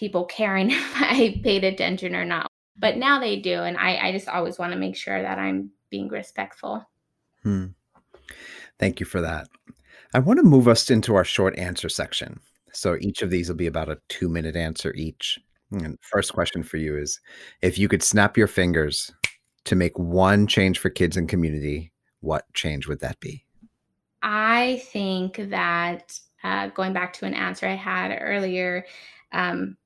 people 0.00 0.24
caring 0.24 0.70
if 0.70 0.96
I 0.96 1.38
paid 1.44 1.62
attention 1.62 2.16
or 2.16 2.24
not. 2.24 2.48
But 2.76 2.96
now 2.96 3.20
they 3.20 3.36
do. 3.36 3.62
And 3.62 3.76
I, 3.76 4.08
I 4.08 4.12
just 4.12 4.26
always 4.26 4.58
want 4.58 4.72
to 4.72 4.78
make 4.78 4.96
sure 4.96 5.20
that 5.20 5.38
I'm 5.38 5.70
being 5.90 6.08
respectful. 6.08 6.88
Hmm. 7.42 7.66
Thank 8.78 8.98
you 8.98 9.06
for 9.06 9.20
that. 9.20 9.48
I 10.14 10.18
want 10.18 10.38
to 10.38 10.42
move 10.42 10.66
us 10.66 10.90
into 10.90 11.14
our 11.14 11.24
short 11.24 11.56
answer 11.58 11.90
section. 11.90 12.40
So 12.72 12.96
each 13.00 13.20
of 13.20 13.30
these 13.30 13.48
will 13.48 13.56
be 13.56 13.66
about 13.66 13.90
a 13.90 13.98
two 14.08 14.28
minute 14.28 14.56
answer 14.56 14.92
each. 14.94 15.38
And 15.72 15.96
first 16.00 16.32
question 16.32 16.64
for 16.64 16.78
you 16.78 16.96
is 16.96 17.20
if 17.62 17.78
you 17.78 17.86
could 17.86 18.02
snap 18.02 18.36
your 18.36 18.48
fingers 18.48 19.12
to 19.66 19.76
make 19.76 19.96
one 19.98 20.48
change 20.48 20.80
for 20.80 20.90
kids 20.90 21.16
and 21.16 21.28
community, 21.28 21.92
what 22.20 22.44
change 22.54 22.88
would 22.88 23.00
that 23.00 23.20
be? 23.20 23.44
I 24.22 24.82
think 24.92 25.36
that 25.50 26.18
uh, 26.42 26.68
going 26.68 26.92
back 26.92 27.12
to 27.14 27.26
an 27.26 27.34
answer 27.34 27.66
I 27.68 27.76
had 27.76 28.16
earlier, 28.20 28.84
um, 29.32 29.76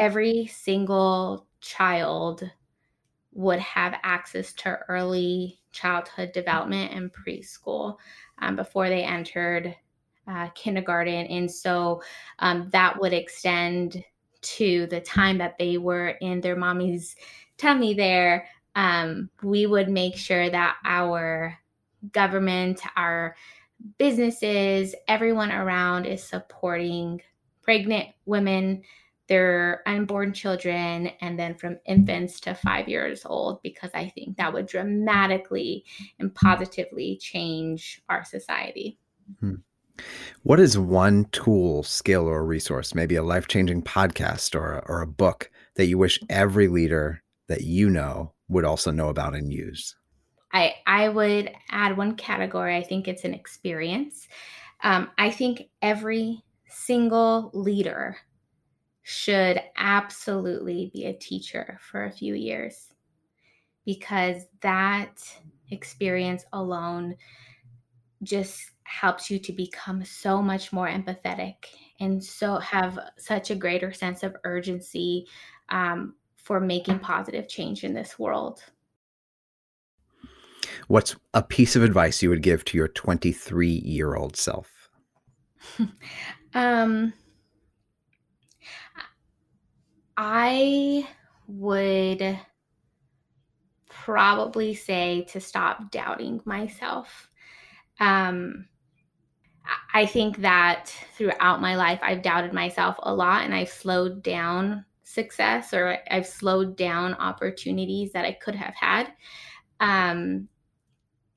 every 0.00 0.46
single 0.46 1.46
child 1.60 2.50
would 3.34 3.60
have 3.60 3.94
access 4.02 4.54
to 4.54 4.78
early 4.88 5.60
childhood 5.72 6.32
development 6.32 6.92
and 6.92 7.12
preschool 7.12 7.96
um, 8.38 8.56
before 8.56 8.88
they 8.88 9.04
entered 9.04 9.76
uh, 10.26 10.48
kindergarten. 10.54 11.26
And 11.26 11.50
so 11.50 12.02
um, 12.38 12.70
that 12.72 12.98
would 12.98 13.12
extend 13.12 14.02
to 14.40 14.86
the 14.86 15.02
time 15.02 15.36
that 15.36 15.58
they 15.58 15.76
were 15.76 16.08
in 16.22 16.40
their 16.40 16.56
mommy's 16.56 17.14
tummy 17.58 17.92
there. 17.92 18.48
Um, 18.74 19.28
we 19.42 19.66
would 19.66 19.90
make 19.90 20.16
sure 20.16 20.48
that 20.48 20.76
our 20.86 21.58
government, 22.12 22.80
our 22.96 23.36
businesses, 23.98 24.94
everyone 25.08 25.52
around 25.52 26.06
is 26.06 26.22
supporting 26.22 27.20
pregnant 27.62 28.08
women, 28.24 28.82
their 29.30 29.82
unborn 29.86 30.32
children, 30.32 31.12
and 31.20 31.38
then 31.38 31.54
from 31.54 31.78
infants 31.86 32.40
to 32.40 32.52
five 32.52 32.88
years 32.88 33.24
old, 33.24 33.62
because 33.62 33.90
I 33.94 34.08
think 34.08 34.36
that 34.36 34.52
would 34.52 34.66
dramatically 34.66 35.84
and 36.18 36.34
positively 36.34 37.16
change 37.22 38.02
our 38.08 38.24
society. 38.24 38.98
Hmm. 39.38 39.54
What 40.42 40.58
is 40.58 40.76
one 40.76 41.26
tool, 41.26 41.84
skill, 41.84 42.26
or 42.26 42.44
resource, 42.44 42.92
maybe 42.92 43.14
a 43.14 43.22
life 43.22 43.46
changing 43.46 43.82
podcast 43.82 44.56
or 44.56 44.78
a, 44.78 44.84
or 44.88 45.00
a 45.00 45.06
book 45.06 45.48
that 45.76 45.86
you 45.86 45.96
wish 45.96 46.18
every 46.28 46.66
leader 46.66 47.22
that 47.46 47.60
you 47.60 47.88
know 47.88 48.32
would 48.48 48.64
also 48.64 48.90
know 48.90 49.10
about 49.10 49.36
and 49.36 49.52
use? 49.52 49.94
I, 50.52 50.74
I 50.88 51.08
would 51.08 51.52
add 51.70 51.96
one 51.96 52.16
category. 52.16 52.76
I 52.76 52.82
think 52.82 53.06
it's 53.06 53.24
an 53.24 53.34
experience. 53.34 54.26
Um, 54.82 55.10
I 55.18 55.30
think 55.30 55.68
every 55.82 56.42
single 56.68 57.52
leader 57.54 58.16
should 59.10 59.60
absolutely 59.76 60.88
be 60.94 61.06
a 61.06 61.12
teacher 61.12 61.76
for 61.80 62.04
a 62.04 62.12
few 62.12 62.34
years 62.34 62.94
because 63.84 64.46
that 64.60 65.20
experience 65.72 66.44
alone 66.52 67.16
just 68.22 68.70
helps 68.84 69.28
you 69.28 69.40
to 69.40 69.52
become 69.52 70.04
so 70.04 70.40
much 70.40 70.72
more 70.72 70.86
empathetic 70.86 71.56
and 71.98 72.22
so 72.22 72.58
have 72.58 73.00
such 73.18 73.50
a 73.50 73.56
greater 73.56 73.92
sense 73.92 74.22
of 74.22 74.36
urgency 74.44 75.26
um, 75.70 76.14
for 76.36 76.60
making 76.60 77.00
positive 77.00 77.48
change 77.48 77.82
in 77.82 77.92
this 77.92 78.16
world. 78.16 78.62
What's 80.86 81.16
a 81.34 81.42
piece 81.42 81.74
of 81.74 81.82
advice 81.82 82.22
you 82.22 82.30
would 82.30 82.42
give 82.42 82.64
to 82.66 82.76
your 82.76 82.86
23 82.86 83.66
year 83.66 84.14
old 84.14 84.36
self? 84.36 84.88
um, 86.54 87.12
I 90.22 91.08
would 91.46 92.38
probably 93.88 94.74
say 94.74 95.24
to 95.30 95.40
stop 95.40 95.90
doubting 95.90 96.42
myself. 96.44 97.30
Um, 98.00 98.66
I 99.94 100.04
think 100.04 100.42
that 100.42 100.92
throughout 101.16 101.62
my 101.62 101.74
life, 101.74 102.00
I've 102.02 102.20
doubted 102.20 102.52
myself 102.52 102.96
a 102.98 103.14
lot 103.14 103.44
and 103.44 103.54
I've 103.54 103.70
slowed 103.70 104.22
down 104.22 104.84
success 105.04 105.72
or 105.72 105.96
I've 106.10 106.26
slowed 106.26 106.76
down 106.76 107.14
opportunities 107.14 108.12
that 108.12 108.26
I 108.26 108.32
could 108.32 108.54
have 108.54 108.74
had. 108.74 109.14
Um, 109.80 110.48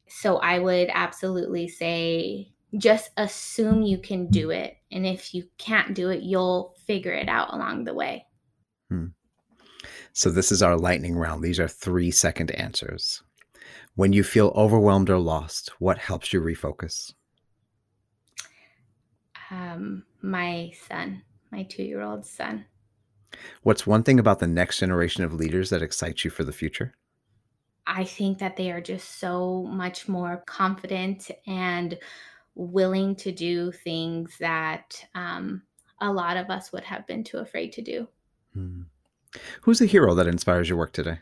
so 0.10 0.40
I 0.40 0.60
would 0.60 0.90
absolutely 0.94 1.70
say 1.70 2.52
just 2.78 3.12
assume 3.16 3.82
you 3.82 3.98
can 3.98 4.28
do 4.28 4.50
it. 4.50 4.76
And 4.92 5.08
if 5.08 5.34
you 5.34 5.46
can't 5.58 5.94
do 5.94 6.10
it, 6.10 6.22
you'll 6.22 6.76
figure 6.86 7.14
it 7.14 7.30
out 7.30 7.54
along 7.54 7.86
the 7.86 7.94
way. 7.94 8.26
Hmm. 8.94 9.88
So, 10.14 10.30
this 10.30 10.52
is 10.52 10.62
our 10.62 10.78
lightning 10.78 11.16
round. 11.16 11.44
These 11.44 11.60
are 11.60 11.68
three 11.68 12.12
second 12.12 12.52
answers. 12.52 13.24
When 13.96 14.14
you 14.14 14.24
feel 14.24 14.54
overwhelmed 14.56 15.10
or 15.10 15.18
lost, 15.18 15.72
what 15.80 15.98
helps 15.98 16.34
you 16.34 16.42
refocus? 16.42 17.14
um, 19.54 20.04
my 20.22 20.72
son, 20.88 21.22
my 21.52 21.64
two 21.64 21.84
year 21.84 22.02
old 22.02 22.26
son. 22.26 22.66
What's 23.64 23.88
one 23.88 24.04
thing 24.04 24.20
about 24.20 24.40
the 24.40 24.48
next 24.48 24.80
generation 24.80 25.24
of 25.24 25.34
leaders 25.34 25.70
that 25.70 25.82
excites 25.82 26.24
you 26.24 26.32
for 26.32 26.44
the 26.44 26.54
future? 26.54 26.94
I 27.86 28.04
think 28.04 28.40
that 28.40 28.56
they 28.56 28.72
are 28.72 28.82
just 28.82 29.20
so 29.20 29.64
much 29.64 30.08
more 30.08 30.44
confident 30.46 31.30
and 31.46 31.98
willing 32.56 33.16
to 33.18 33.32
do 33.32 33.72
things 33.72 34.38
that 34.40 35.06
um, 35.16 35.64
a 36.00 36.12
lot 36.12 36.38
of 36.38 36.50
us 36.50 36.72
would 36.72 36.84
have 36.84 37.06
been 37.08 37.24
too 37.24 37.40
afraid 37.40 37.74
to 37.74 37.82
do. 37.82 38.08
Hmm. 38.54 38.82
Who's 39.62 39.82
a 39.82 39.86
hero 39.86 40.14
that 40.16 40.28
inspires 40.28 40.70
your 40.70 40.78
work 40.78 40.94
today? 40.94 41.20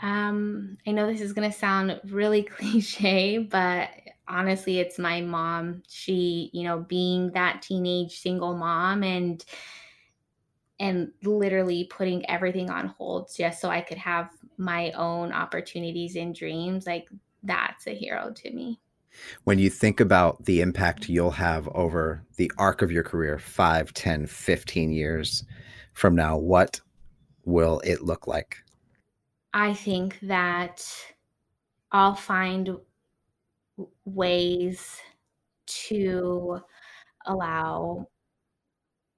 Um, 0.00 0.78
I 0.86 0.90
know 0.90 1.06
this 1.06 1.20
is 1.20 1.32
going 1.32 1.50
to 1.50 1.56
sound 1.56 2.00
really 2.04 2.42
cliche, 2.42 3.38
but 3.38 3.90
honestly, 4.28 4.80
it's 4.80 4.98
my 4.98 5.20
mom. 5.20 5.82
She, 5.88 6.50
you 6.52 6.64
know, 6.64 6.80
being 6.80 7.30
that 7.32 7.62
teenage 7.62 8.18
single 8.18 8.56
mom 8.56 9.02
and 9.02 9.44
and 10.80 11.12
literally 11.22 11.84
putting 11.84 12.28
everything 12.28 12.68
on 12.68 12.88
hold 12.88 13.30
just 13.36 13.60
so 13.60 13.70
I 13.70 13.82
could 13.82 13.98
have 13.98 14.30
my 14.58 14.90
own 14.92 15.32
opportunities 15.32 16.16
and 16.16 16.34
dreams, 16.34 16.86
like 16.86 17.08
that's 17.44 17.86
a 17.86 17.94
hero 17.94 18.32
to 18.34 18.50
me. 18.50 18.80
When 19.44 19.60
you 19.60 19.70
think 19.70 20.00
about 20.00 20.44
the 20.44 20.60
impact 20.60 21.08
you'll 21.08 21.30
have 21.30 21.68
over 21.68 22.24
the 22.36 22.50
arc 22.58 22.82
of 22.82 22.90
your 22.90 23.04
career, 23.04 23.38
5, 23.38 23.94
10, 23.94 24.26
15 24.26 24.92
years 24.92 25.44
from 25.92 26.14
now, 26.14 26.36
what 26.36 26.80
will 27.44 27.80
it 27.84 28.02
look 28.02 28.26
like? 28.26 28.58
I 29.54 29.74
think 29.74 30.18
that 30.22 30.84
I'll 31.90 32.14
find 32.14 32.76
ways 34.04 34.98
to 35.66 36.60
allow 37.26 38.06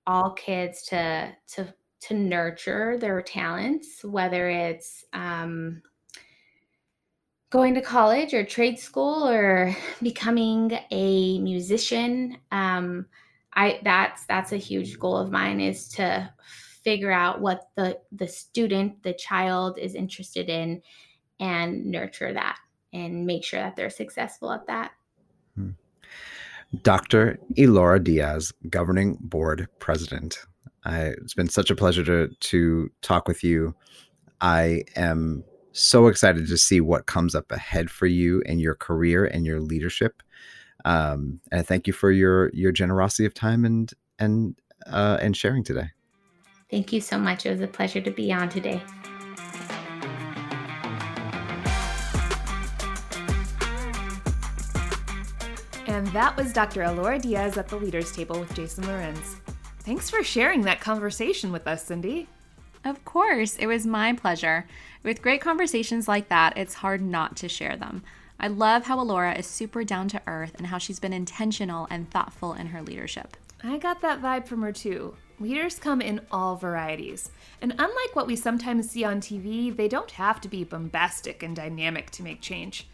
all 0.07 0.31
kids 0.33 0.83
to 0.83 1.35
to 1.49 1.75
to 2.01 2.15
nurture 2.15 2.99
their 2.99 3.23
talents, 3.23 4.05
whether 4.05 4.51
it's 4.51 5.05
um, 5.15 5.81
going 7.49 7.75
to 7.75 7.81
college 7.81 8.35
or 8.35 8.45
trade 8.45 8.79
school 8.79 9.27
or 9.27 9.75
becoming 10.03 10.79
a 10.91 11.39
musician. 11.39 12.37
Um, 12.53 13.07
I 13.55 13.81
that's 13.83 14.25
that's 14.27 14.53
a 14.53 14.57
huge 14.57 14.99
goal 14.99 15.17
of 15.17 15.31
mine 15.31 15.61
is 15.61 15.89
to 15.91 16.31
figure 16.83 17.13
out 17.13 17.41
what 17.41 17.69
the 17.77 17.99
the 18.13 18.29
student, 18.29 19.03
the 19.03 19.15
child 19.15 19.79
is 19.79 19.95
interested 19.95 20.49
in, 20.49 20.83
and 21.41 21.87
nurture 21.87 22.33
that 22.33 22.59
and 22.93 23.27
make 23.27 23.45
sure 23.45 23.61
that 23.61 23.77
they're 23.77 23.91
successful 23.91 24.53
at 24.53 24.67
that. 24.67 24.93
Hmm. 25.57 25.71
Dr. 26.83 27.39
Elora 27.57 28.03
Diaz, 28.03 28.53
Governing 28.71 29.19
Board 29.21 29.69
President. 29.79 30.39
I, 30.85 31.07
it's 31.07 31.35
been 31.35 31.49
such 31.49 31.71
a 31.71 31.77
pleasure 31.77 32.05
to 32.05 32.29
to 32.29 32.91
talk 33.03 33.29
with 33.29 33.43
you. 33.43 33.75
I 34.41 34.85
am 34.97 35.45
so 35.73 36.07
excited 36.07 36.47
to 36.47 36.59
see 36.59 36.81
what 36.81 37.07
comes 37.07 37.35
up 37.35 37.51
ahead 37.51 37.91
for 37.91 38.07
you 38.07 38.43
and 38.47 38.61
your 38.61 38.75
career 38.75 39.25
and 39.25 39.45
your 39.45 39.61
leadership. 39.61 40.23
Um, 40.85 41.41
and 41.51 41.67
thank 41.67 41.87
you 41.87 41.93
for 41.93 42.11
your 42.11 42.51
your 42.53 42.73
generosity 42.73 43.25
of 43.25 43.35
time 43.35 43.65
and 43.65 43.93
and 44.19 44.57
uh, 44.87 45.19
and 45.21 45.37
sharing 45.37 45.65
today. 45.65 45.91
Thank 46.71 46.93
you 46.93 47.01
so 47.01 47.19
much. 47.19 47.47
It 47.47 47.51
was 47.51 47.61
a 47.61 47.67
pleasure 47.67 48.01
to 48.01 48.11
be 48.11 48.33
on 48.33 48.49
today. 48.49 48.83
And 55.87 56.07
that 56.09 56.37
was 56.37 56.53
Dr. 56.53 56.81
Elora 56.81 57.21
Diaz 57.21 57.57
at 57.57 57.69
the 57.69 57.77
Leaders 57.77 58.11
Table 58.11 58.41
with 58.41 58.53
Jason 58.55 58.87
Lorenz. 58.87 59.37
Thanks 59.81 60.11
for 60.11 60.25
sharing 60.25 60.63
that 60.63 60.81
conversation 60.81 61.53
with 61.53 61.69
us, 61.69 61.85
Cindy. 61.85 62.27
Of 62.85 63.05
course, 63.05 63.57
it 63.57 63.67
was 63.67 63.87
my 63.87 64.13
pleasure. 64.15 64.67
With 65.03 65.23
great 65.23 65.41
conversations 65.41 66.09
like 66.09 66.29
that, 66.31 66.57
it's 66.57 66.75
hard 66.75 67.01
not 67.01 67.37
to 67.37 67.49
share 67.49 67.77
them. 67.77 68.03
I 68.39 68.49
love 68.49 68.85
how 68.85 68.99
Elora 68.99 69.39
is 69.39 69.47
super 69.47 69.85
down 69.85 70.09
to 70.09 70.23
earth 70.27 70.53
and 70.57 70.67
how 70.67 70.79
she's 70.79 71.01
been 71.01 71.13
intentional 71.13 71.87
and 71.91 72.11
thoughtful 72.11 72.53
in 72.53 72.69
her 72.69 72.83
leadership. 72.83 73.37
I 73.63 73.79
got 73.79 74.03
that 74.03 74.21
vibe 74.21 74.47
from 74.47 74.63
her 74.63 74.73
too. 74.73 75.17
Leaders 75.41 75.79
come 75.79 76.01
in 76.01 76.21
all 76.31 76.57
varieties. 76.57 77.31
And 77.61 77.73
unlike 77.73 78.15
what 78.15 78.27
we 78.27 78.37
sometimes 78.37 78.91
see 78.91 79.05
on 79.05 79.21
TV, 79.21 79.75
they 79.75 79.89
don't 79.89 80.13
have 80.13 80.41
to 80.43 80.49
be 80.49 80.65
bombastic 80.65 81.43
and 81.43 81.57
dynamic 81.57 82.11
to 82.13 82.23
make 82.23 82.41
change. 82.41 82.87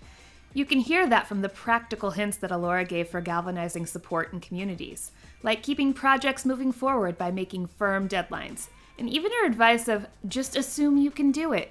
You 0.53 0.65
can 0.65 0.79
hear 0.79 1.07
that 1.09 1.27
from 1.27 1.43
the 1.43 1.49
practical 1.49 2.11
hints 2.11 2.37
that 2.39 2.51
Elora 2.51 2.89
gave 2.89 3.09
for 3.09 3.21
galvanizing 3.21 3.87
support 3.87 4.33
in 4.33 4.41
communities, 4.41 5.13
like 5.43 5.63
keeping 5.63 5.93
projects 5.93 6.45
moving 6.45 6.73
forward 6.73 7.17
by 7.17 7.31
making 7.31 7.69
firm 7.69 8.09
deadlines, 8.09 8.69
and 8.99 9.09
even 9.09 9.31
her 9.31 9.47
advice 9.47 9.87
of 9.87 10.07
just 10.27 10.57
assume 10.57 10.97
you 10.97 11.11
can 11.11 11.31
do 11.31 11.53
it. 11.53 11.71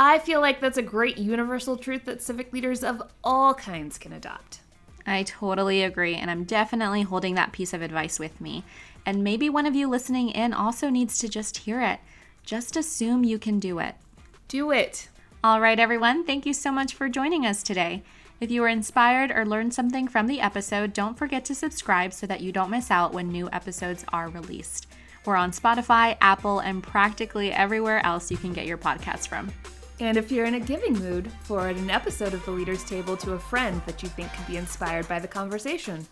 I 0.00 0.20
feel 0.20 0.40
like 0.40 0.60
that's 0.60 0.78
a 0.78 0.82
great 0.82 1.18
universal 1.18 1.76
truth 1.76 2.04
that 2.04 2.22
civic 2.22 2.52
leaders 2.52 2.84
of 2.84 3.02
all 3.24 3.52
kinds 3.52 3.98
can 3.98 4.12
adopt. 4.12 4.60
I 5.04 5.24
totally 5.24 5.82
agree, 5.82 6.14
and 6.14 6.30
I'm 6.30 6.44
definitely 6.44 7.02
holding 7.02 7.34
that 7.34 7.50
piece 7.50 7.74
of 7.74 7.82
advice 7.82 8.20
with 8.20 8.40
me. 8.40 8.62
And 9.04 9.24
maybe 9.24 9.50
one 9.50 9.66
of 9.66 9.74
you 9.74 9.88
listening 9.88 10.28
in 10.30 10.54
also 10.54 10.88
needs 10.88 11.18
to 11.18 11.28
just 11.28 11.58
hear 11.58 11.80
it. 11.80 11.98
Just 12.44 12.76
assume 12.76 13.24
you 13.24 13.40
can 13.40 13.58
do 13.58 13.80
it. 13.80 13.96
Do 14.46 14.70
it. 14.70 15.08
All 15.42 15.60
right, 15.60 15.80
everyone, 15.80 16.24
thank 16.24 16.46
you 16.46 16.54
so 16.54 16.70
much 16.70 16.94
for 16.94 17.08
joining 17.08 17.44
us 17.44 17.64
today. 17.64 18.04
If 18.40 18.52
you 18.52 18.60
were 18.60 18.68
inspired 18.68 19.32
or 19.32 19.44
learned 19.44 19.74
something 19.74 20.06
from 20.06 20.28
the 20.28 20.40
episode, 20.40 20.92
don't 20.92 21.18
forget 21.18 21.44
to 21.46 21.56
subscribe 21.56 22.12
so 22.12 22.24
that 22.28 22.40
you 22.40 22.52
don't 22.52 22.70
miss 22.70 22.92
out 22.92 23.12
when 23.12 23.32
new 23.32 23.48
episodes 23.52 24.04
are 24.12 24.28
released. 24.28 24.86
We're 25.24 25.34
on 25.34 25.50
Spotify, 25.50 26.16
Apple, 26.20 26.60
and 26.60 26.84
practically 26.84 27.50
everywhere 27.52 28.04
else 28.06 28.30
you 28.30 28.36
can 28.36 28.52
get 28.52 28.66
your 28.66 28.78
podcasts 28.78 29.26
from. 29.26 29.50
And 30.00 30.16
if 30.16 30.30
you're 30.30 30.46
in 30.46 30.54
a 30.54 30.60
giving 30.60 30.94
mood, 30.94 31.30
forward 31.42 31.76
an 31.76 31.90
episode 31.90 32.32
of 32.32 32.44
the 32.44 32.52
Leaders 32.52 32.84
Table 32.84 33.16
to 33.18 33.32
a 33.32 33.38
friend 33.38 33.82
that 33.86 34.02
you 34.02 34.08
think 34.08 34.32
could 34.32 34.46
be 34.46 34.56
inspired 34.56 35.08
by 35.08 35.18
the 35.18 35.26
conversation. 35.26 36.06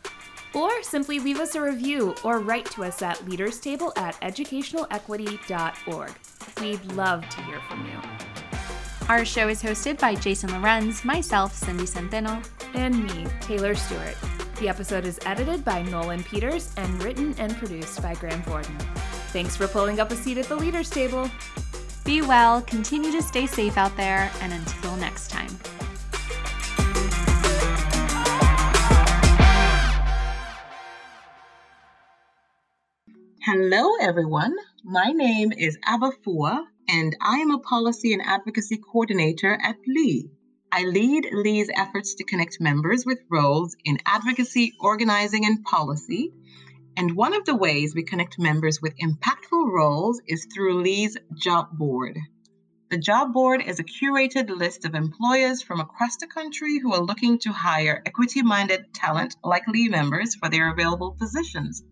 Or 0.54 0.82
simply 0.82 1.18
leave 1.20 1.38
us 1.38 1.54
a 1.54 1.60
review 1.60 2.14
or 2.24 2.40
write 2.40 2.66
to 2.72 2.84
us 2.84 3.02
at 3.02 3.18
leaderstable 3.26 3.92
at 3.96 4.20
educationalequity.org. 4.22 6.12
We'd 6.60 6.92
love 6.92 7.28
to 7.28 7.42
hear 7.42 7.60
from 7.68 7.86
you. 7.86 8.00
Our 9.08 9.24
show 9.24 9.48
is 9.48 9.62
hosted 9.62 10.00
by 10.00 10.16
Jason 10.16 10.50
Lorenz, 10.50 11.04
myself, 11.04 11.54
Cindy 11.54 11.84
Centeno, 11.84 12.44
and 12.74 13.04
me, 13.04 13.26
Taylor 13.40 13.76
Stewart. 13.76 14.16
The 14.58 14.68
episode 14.68 15.04
is 15.04 15.20
edited 15.26 15.64
by 15.64 15.82
Nolan 15.82 16.24
Peters 16.24 16.72
and 16.76 17.02
written 17.02 17.34
and 17.38 17.56
produced 17.56 18.02
by 18.02 18.14
Graham 18.14 18.40
Borden. 18.42 18.76
Thanks 19.28 19.54
for 19.54 19.68
pulling 19.68 20.00
up 20.00 20.10
a 20.10 20.16
seat 20.16 20.38
at 20.38 20.46
the 20.46 20.56
leaders 20.56 20.90
table. 20.90 21.30
Be 22.06 22.22
well, 22.22 22.62
continue 22.62 23.10
to 23.10 23.20
stay 23.20 23.46
safe 23.46 23.76
out 23.76 23.96
there, 23.96 24.30
and 24.40 24.52
until 24.52 24.96
next 24.96 25.28
time. 25.28 25.50
Hello, 33.42 33.96
everyone. 34.00 34.54
My 34.84 35.10
name 35.10 35.50
is 35.50 35.76
Abba 35.84 36.12
Fua, 36.24 36.66
and 36.88 37.16
I 37.20 37.38
am 37.38 37.50
a 37.50 37.58
policy 37.58 38.12
and 38.12 38.22
advocacy 38.24 38.76
coordinator 38.76 39.58
at 39.60 39.74
LEE. 39.84 40.30
I 40.70 40.84
lead 40.84 41.26
LEE's 41.32 41.70
efforts 41.74 42.14
to 42.14 42.24
connect 42.24 42.60
members 42.60 43.04
with 43.04 43.18
roles 43.28 43.74
in 43.84 43.98
advocacy, 44.06 44.74
organizing, 44.78 45.44
and 45.44 45.64
policy. 45.64 46.32
And 46.98 47.14
one 47.14 47.34
of 47.34 47.44
the 47.44 47.54
ways 47.54 47.94
we 47.94 48.04
connect 48.04 48.38
members 48.38 48.80
with 48.80 48.96
impactful 48.96 49.70
roles 49.70 50.22
is 50.26 50.46
through 50.46 50.82
LEE's 50.82 51.18
Job 51.34 51.76
Board. 51.76 52.18
The 52.88 52.96
Job 52.96 53.34
Board 53.34 53.62
is 53.62 53.78
a 53.78 53.84
curated 53.84 54.48
list 54.48 54.86
of 54.86 54.94
employers 54.94 55.60
from 55.60 55.78
across 55.80 56.16
the 56.16 56.26
country 56.26 56.78
who 56.78 56.94
are 56.94 57.02
looking 57.02 57.38
to 57.40 57.52
hire 57.52 58.02
equity 58.06 58.40
minded 58.40 58.94
talent 58.94 59.36
like 59.44 59.68
LEE 59.68 59.90
members 59.90 60.36
for 60.36 60.48
their 60.48 60.70
available 60.72 61.16
positions. 61.18 61.84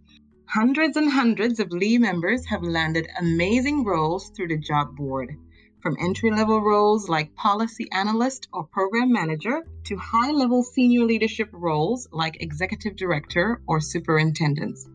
Hundreds 0.49 0.97
and 0.97 1.11
hundreds 1.11 1.61
of 1.61 1.71
LEE 1.71 1.99
members 1.99 2.47
have 2.47 2.62
landed 2.62 3.07
amazing 3.19 3.85
roles 3.85 4.31
through 4.31 4.49
the 4.49 4.57
job 4.57 4.97
board, 4.97 5.37
from 5.83 5.99
entry 6.01 6.31
level 6.31 6.62
roles 6.62 7.11
like 7.11 7.35
policy 7.35 7.90
analyst 7.93 8.49
or 8.55 8.64
program 8.64 9.12
manager 9.12 9.67
to 9.85 9.97
high 9.97 10.31
level 10.31 10.62
senior 10.62 11.05
leadership 11.05 11.51
roles 11.53 12.09
like 12.11 12.41
executive 12.41 12.97
director 12.97 13.61
or 13.66 13.83
superintendents. 13.83 14.89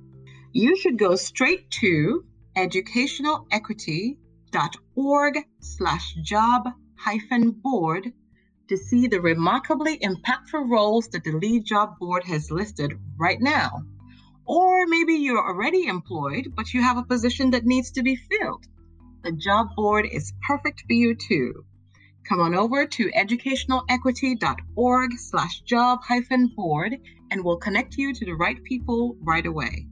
You 0.52 0.76
should 0.76 0.98
go 0.98 1.16
straight 1.16 1.70
to 1.82 2.26
educationalequity.org 2.58 5.46
slash 5.60 6.16
job 6.24 6.70
hyphen 6.98 7.52
board 7.52 8.12
to 8.68 8.76
see 8.76 9.06
the 9.06 9.22
remarkably 9.22 10.00
impactful 10.00 10.68
roles 10.68 11.10
that 11.10 11.24
the 11.24 11.34
LEE 11.34 11.60
Job 11.60 12.00
Board 12.00 12.24
has 12.24 12.50
listed 12.50 13.00
right 13.16 13.40
now. 13.40 13.84
Or 14.44 14.88
maybe 14.88 15.14
you're 15.14 15.48
already 15.48 15.86
employed, 15.86 16.52
but 16.56 16.74
you 16.74 16.82
have 16.82 16.98
a 16.98 17.04
position 17.04 17.52
that 17.52 17.66
needs 17.66 17.92
to 17.92 18.02
be 18.02 18.16
filled. 18.16 18.66
The 19.24 19.34
job 19.34 19.76
board 19.76 20.08
is 20.12 20.34
perfect 20.48 20.82
for 20.88 20.94
you 20.94 21.14
too. 21.14 21.64
Come 22.28 22.40
on 22.40 22.56
over 22.56 22.88
to 22.88 23.12
educationalequity.org 23.12 25.12
slash 25.20 25.62
job 25.62 26.00
hyphen 26.02 26.48
board 26.56 26.98
and 27.30 27.46
we'll 27.46 27.58
connect 27.58 27.98
you 27.98 28.16
to 28.16 28.26
the 28.26 28.34
right 28.34 28.64
people 28.64 29.16
right 29.22 29.46
away. 29.46 29.86